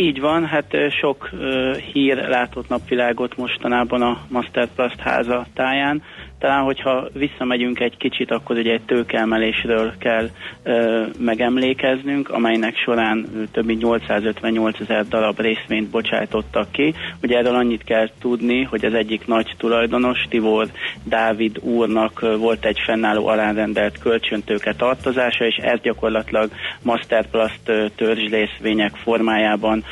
[0.00, 1.30] Így van, hát sok
[1.92, 6.02] hír látott napvilágot mostanában a Masterplast háza táján.
[6.38, 10.28] Talán, hogyha visszamegyünk egy kicsit, akkor ugye egy tőkeemelésről kell
[10.62, 16.94] ö, megemlékeznünk, amelynek során több mint 858 ezer darab részvényt bocsájtottak ki.
[17.22, 20.66] Ugye erről annyit kell tudni, hogy az egyik nagy tulajdonos, Tibor
[21.04, 26.50] Dávid úrnak volt egy fennálló alárendelt kölcsöntőke tartozása, és ez gyakorlatilag
[26.82, 27.60] Masterplast
[27.96, 29.84] törzsrészvények formájában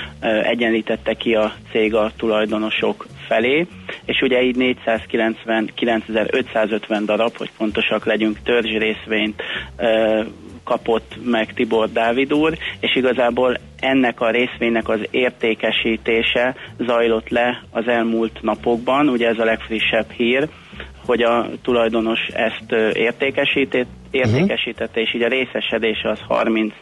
[0.42, 3.66] egyenlítette ki a cég a tulajdonosok felé,
[4.05, 9.43] és ugye így 499.550 darab, hogy pontosak legyünk, törzsrészvényt
[9.76, 10.22] ö,
[10.66, 17.89] kapott meg Tibor Dávid úr, és igazából ennek a részvénynek az értékesítése zajlott le az
[17.89, 20.48] elmúlt napokban, ugye ez a legfrissebb hír,
[21.06, 26.74] hogy a tulajdonos ezt értékesített, értékesítette, és így a részesedése az 30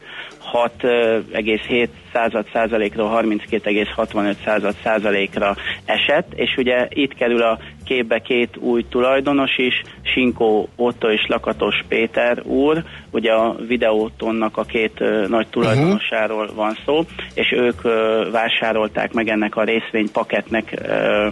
[0.55, 8.85] 6,7 század százalékról 32,65 század százalékra esett, és ugye itt kerül a képbe két új
[8.89, 15.47] tulajdonos is, Sinkó Otto és Lakatos Péter úr, ugye a videótonnak a két ö, nagy
[15.49, 17.01] tulajdonosáról van szó,
[17.35, 21.27] és ők ö, vásárolták meg ennek a részvénypaketnek ö,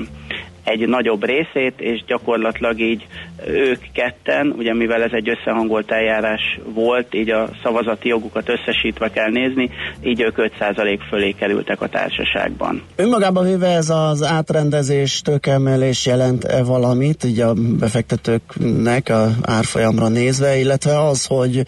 [0.65, 3.07] egy nagyobb részét, és gyakorlatilag így
[3.47, 9.31] ők ketten, ugye mivel ez egy összehangolt eljárás volt, így a szavazati jogukat összesítve kell
[9.31, 9.71] nézni,
[10.03, 12.83] így ők 5% fölé kerültek a társaságban.
[12.97, 21.01] Önmagában véve ez az átrendezés, tőkeemelés jelent-e valamit, így a befektetőknek a árfolyamra nézve, illetve
[21.01, 21.63] az, hogy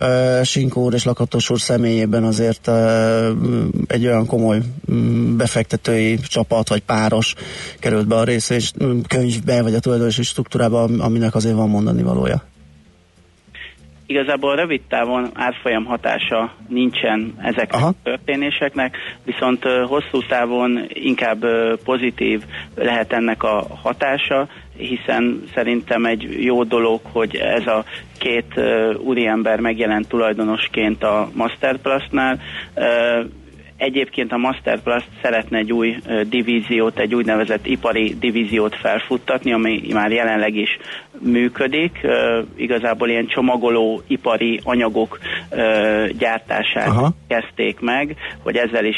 [0.00, 2.74] uh, Sinkó úr és Lakatos úr személyében azért uh,
[3.86, 4.58] egy olyan komoly
[4.92, 7.34] mm, befektetői csapat vagy páros
[7.78, 12.42] került be a részvény könyvbe, vagy a tulajdonosi struktúrába, aminek azért van mondani valója.
[14.06, 21.44] Igazából rövid távon árfolyam hatása nincsen ezeknek a történéseknek, viszont hosszú távon inkább
[21.84, 22.42] pozitív
[22.74, 27.84] lehet ennek a hatása, hiszen szerintem egy jó dolog, hogy ez a
[28.18, 32.40] két ö, úriember megjelent tulajdonosként a Masterplastnál.
[32.74, 33.20] Ö,
[33.78, 35.96] Egyébként a Masterplast szeretne egy új
[36.28, 40.78] divíziót, egy úgynevezett ipari divíziót felfuttatni, ami már jelenleg is
[41.20, 42.06] működik.
[42.56, 45.18] Igazából ilyen csomagoló ipari anyagok
[46.18, 47.12] gyártását Aha.
[47.28, 48.96] kezdték meg, hogy ezzel is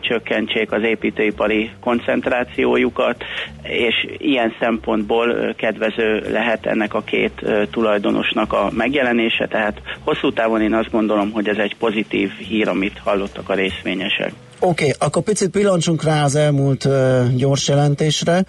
[0.00, 3.24] csökkentsék az építőipari koncentrációjukat,
[3.62, 10.74] és ilyen szempontból kedvező lehet ennek a két tulajdonosnak a megjelenése, tehát hosszú távon én
[10.74, 14.17] azt gondolom, hogy ez egy pozitív hír, amit hallottak a részvényesek.
[14.60, 18.44] Oké, okay, akkor picit pillancsunk rá az elmúlt uh, gyors jelentésre,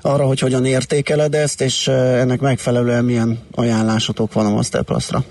[0.00, 5.24] arra, hogy hogyan értékeled ezt, és uh, ennek megfelelően milyen ajánlásotok van a Masterplastra.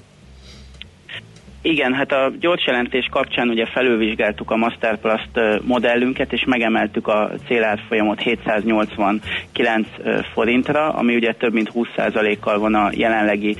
[1.65, 5.30] Igen, hát a gyors jelentés kapcsán ugye felülvizsgáltuk a Masterplast
[5.61, 12.90] modellünket, és megemeltük a célárfolyamot 789 ö, forintra, ami ugye több mint 20%-kal van a
[12.91, 13.56] jelenlegi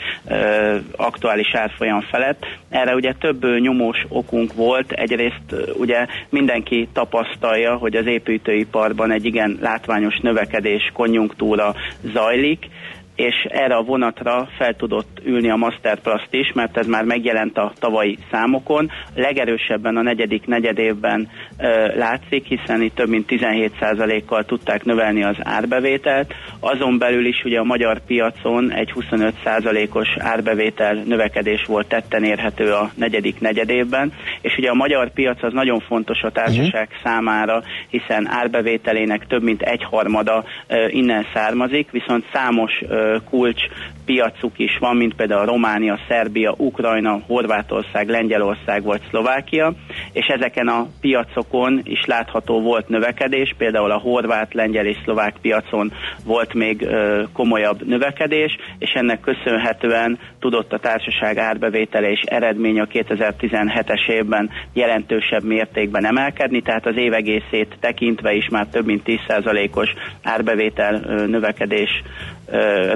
[0.96, 2.46] aktuális árfolyam felett.
[2.70, 4.92] Erre ugye több nyomós okunk volt.
[4.92, 11.76] Egyrészt ugye mindenki tapasztalja, hogy az építőiparban egy igen látványos növekedés, konjunktúra
[12.14, 12.70] zajlik,
[13.16, 17.74] és erre a vonatra fel tudott ülni a Masterplast is, mert ez már megjelent a
[17.80, 18.92] tavalyi számokon.
[19.16, 26.34] Legerősebben a negyedik negyedévben ö, látszik, hiszen itt több mint 17%-kal tudták növelni az árbevételt.
[26.60, 32.92] Azon belül is ugye a magyar piacon egy 25%-os árbevétel növekedés volt tetten érhető a
[32.96, 37.04] negyedik negyedévben, és ugye a magyar piac az nagyon fontos a társaság uh-huh.
[37.04, 43.62] számára, hiszen árbevételének több mint egyharmada ö, innen származik, viszont számos ö, kulcs
[44.06, 49.74] piacuk is van, mint például Románia, Szerbia, Ukrajna, Horvátország, Lengyelország vagy Szlovákia,
[50.12, 55.92] és ezeken a piacokon is látható volt növekedés, például a horvát, lengyel és szlovák piacon
[56.26, 56.88] volt még
[57.34, 65.44] komolyabb növekedés, és ennek köszönhetően tudott a társaság árbevétele és eredménye a 2017-es évben jelentősebb
[65.44, 69.90] mértékben emelkedni, tehát az év egészét tekintve is már több mint 10%-os
[70.24, 72.02] árbevétel növekedés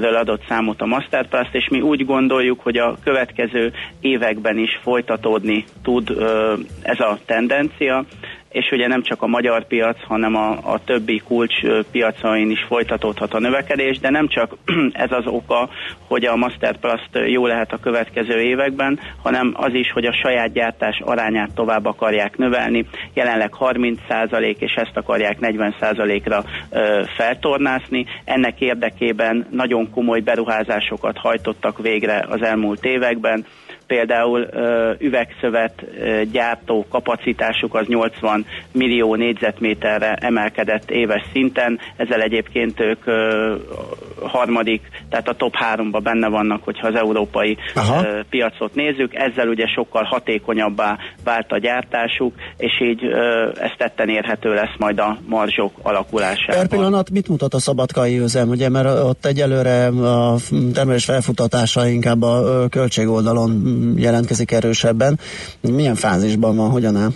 [0.00, 5.64] ről adott számot a Masterplast, és mi úgy gondoljuk, hogy a következő években is folytatódni
[5.82, 6.10] tud
[6.82, 8.04] ez a tendencia,
[8.48, 11.54] és ugye nem csak a magyar piac, hanem a, a többi kulcs
[11.90, 14.56] piacain is folytatódhat a növekedés, de nem csak
[14.92, 15.68] ez az oka,
[16.06, 21.00] hogy a Masterplast jó lehet a következő években, hanem az is, hogy a saját gyártás
[21.04, 22.86] arányát tovább akarják növelni.
[23.14, 28.06] Jelenleg 30% és ezt akarják 40%-ra ö, feltornászni.
[28.24, 33.44] Ennek érdekében nagyon komoly beruházásokat hajtottak végre az elmúlt években
[33.88, 34.48] például
[34.98, 35.84] üvegszövet
[36.32, 43.04] gyártó kapacitásuk az 80 millió négyzetméterre emelkedett éves szinten, ezzel egyébként ők
[44.22, 49.66] harmadik, tehát a top háromba benne vannak, hogyha az európai ö, piacot nézzük, ezzel ugye
[49.66, 53.04] sokkal hatékonyabbá vált a gyártásuk, és így
[53.54, 56.56] ez tetten érhető lesz majd a marzsok alakulásában.
[56.56, 60.36] Per pillanat mit mutat a szabadkai üzem, ugye, mert ott egyelőre a
[60.74, 63.50] termelés felfutatása inkább a költségoldalon
[63.96, 65.18] jelentkezik erősebben.
[65.60, 67.10] Milyen fázisban van, hogyan áll?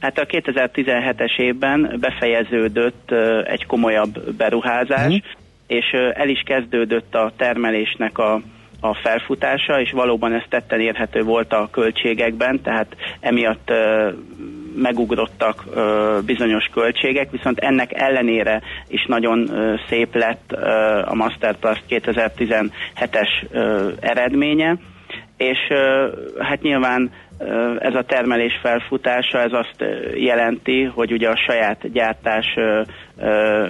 [0.00, 3.10] Hát a 2017-es évben befejeződött
[3.44, 5.16] egy komolyabb beruházás, Mhm.
[5.66, 8.40] és el is kezdődött a termelésnek a
[8.80, 13.72] a felfutása, és valóban ez tetten érhető volt a költségekben, tehát emiatt
[14.76, 15.64] megugrottak
[16.26, 19.50] bizonyos költségek, viszont ennek ellenére is nagyon
[19.88, 20.52] szép lett
[21.04, 24.76] a Masterplast 2017-es ö, eredménye,
[25.36, 25.58] és
[26.38, 27.10] hát nyilván
[27.80, 29.84] Ez a termelés felfutása, ez azt
[30.14, 32.46] jelenti, hogy ugye a saját gyártás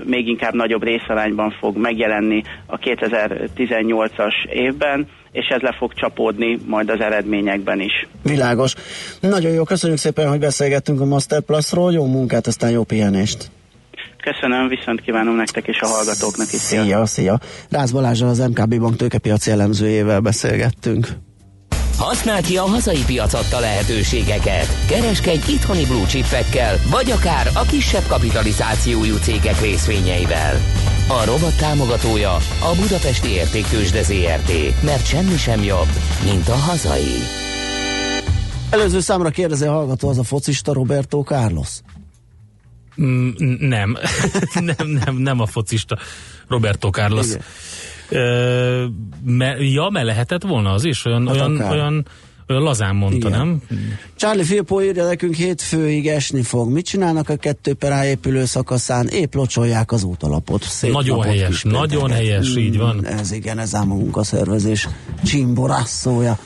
[0.05, 6.91] még inkább nagyobb részarányban fog megjelenni a 2018-as évben, és ez le fog csapódni majd
[6.91, 8.09] az eredményekben is.
[8.23, 8.75] Világos.
[9.21, 11.93] Nagyon jó, köszönjük szépen, hogy beszélgettünk a Master Plus-ról.
[11.93, 13.51] Jó munkát, aztán jó pihenést.
[14.23, 16.59] Köszönöm, viszont kívánom nektek és a hallgatóknak is.
[16.59, 17.39] Szia, szia.
[17.71, 21.09] Rász Balázsral az MKB Bank tőkepiaci elemzőjével beszélgettünk.
[21.99, 24.85] Használd ki a hazai piac adta lehetőségeket.
[24.87, 30.61] Kereskedj itthoni blue chipekkel, vagy akár a kisebb kapitalizációjú cégek részvényeivel.
[31.09, 35.89] A robot támogatója a Budapesti Értéktősde ZRT, mert semmi sem jobb,
[36.25, 37.19] mint a hazai.
[38.71, 41.69] Előző számra kérdezi a hallgató az a focista Roberto Carlos.
[43.03, 43.29] Mm,
[43.59, 43.97] nem.
[44.77, 45.99] nem, nem, nem a focista
[46.49, 47.27] Roberto Carlos.
[47.27, 47.43] Igen.
[48.09, 48.85] Ö,
[49.25, 51.71] me, ja, mert lehetett volna az is, olyan, Hát olyan, akár.
[51.73, 52.07] olyan,
[52.49, 53.39] olyan lazán mondta, Igen.
[53.39, 53.63] nem?
[54.17, 56.71] Charlie Filpo írja nekünk hétfőig esni fog.
[56.73, 59.07] Mit csinálnak a kettő per A épülő szakaszán?
[59.09, 60.63] Épp locsolják az útalapot.
[60.63, 62.97] Szép Nagyon helyes, nagyon helyes, így van.
[62.97, 64.89] Mm, Ez igen, ez ám a munkaszervezés
[65.25, 66.39] csimborászója.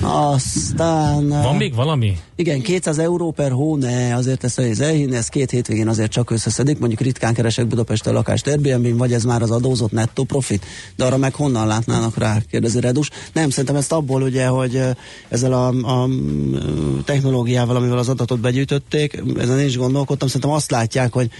[0.00, 1.28] Aztán...
[1.28, 2.18] Van még valami?
[2.36, 6.30] Igen, 200 euró per hó, ne, azért ezt nehéz elhinni, ez két hétvégén azért csak
[6.30, 10.64] összeszedik, mondjuk ritkán keresek Budapesten lakást Airbnb-n, vagy ez már az adózott nettó profit,
[10.96, 13.10] de arra meg honnan látnának rá, kérdezi Redus.
[13.32, 14.90] Nem, szerintem ezt abból ugye, hogy ö,
[15.28, 20.70] ezzel a, a mm, technológiával, amivel az adatot begyűjtötték, ezen én is gondolkodtam, szerintem azt
[20.70, 21.30] látják, hogy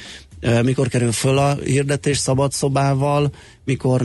[0.63, 3.31] mikor kerül föl a hirdetés szabad szobával,
[3.65, 4.01] mikor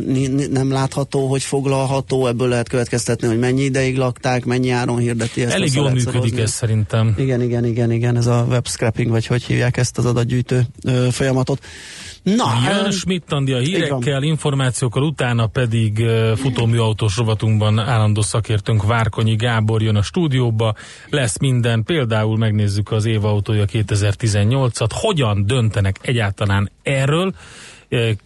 [0.49, 5.53] nem látható, hogy foglalható, ebből lehet következtetni, hogy mennyi ideig lakták, mennyi áron hirdeti ezt.
[5.53, 7.13] Elég jól működik ez szerintem.
[7.17, 11.07] Igen, igen, igen, igen, ez a web scrapping, vagy hogy hívják ezt az adatgyűjtő ö,
[11.11, 11.65] folyamatot.
[12.23, 16.05] Na, Jön Schmidt a hírekkel, információkkal, utána pedig
[16.35, 20.75] futóműautós rovatunkban állandó szakértőnk Várkonyi Gábor jön a stúdióba,
[21.09, 27.33] lesz minden, például megnézzük az év autója 2018-at, hogyan döntenek egyáltalán erről,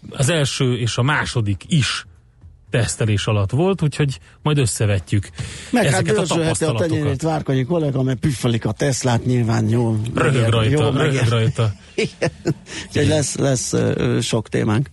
[0.10, 2.07] az első és a második is
[2.70, 5.30] tesztelés alatt volt, úgyhogy majd összevetjük
[5.72, 6.90] meg hát ezeket a dörzsölheti a tapasztalatokat.
[6.90, 10.00] tenyérét Várkonyi kollega, mert püffelik a Teslát, nyilván jól.
[10.14, 11.74] Röhög rajta, jól röhög rajta.
[11.96, 12.32] Igen.
[12.88, 13.74] Úgyhogy lesz, lesz
[14.22, 14.90] sok témánk.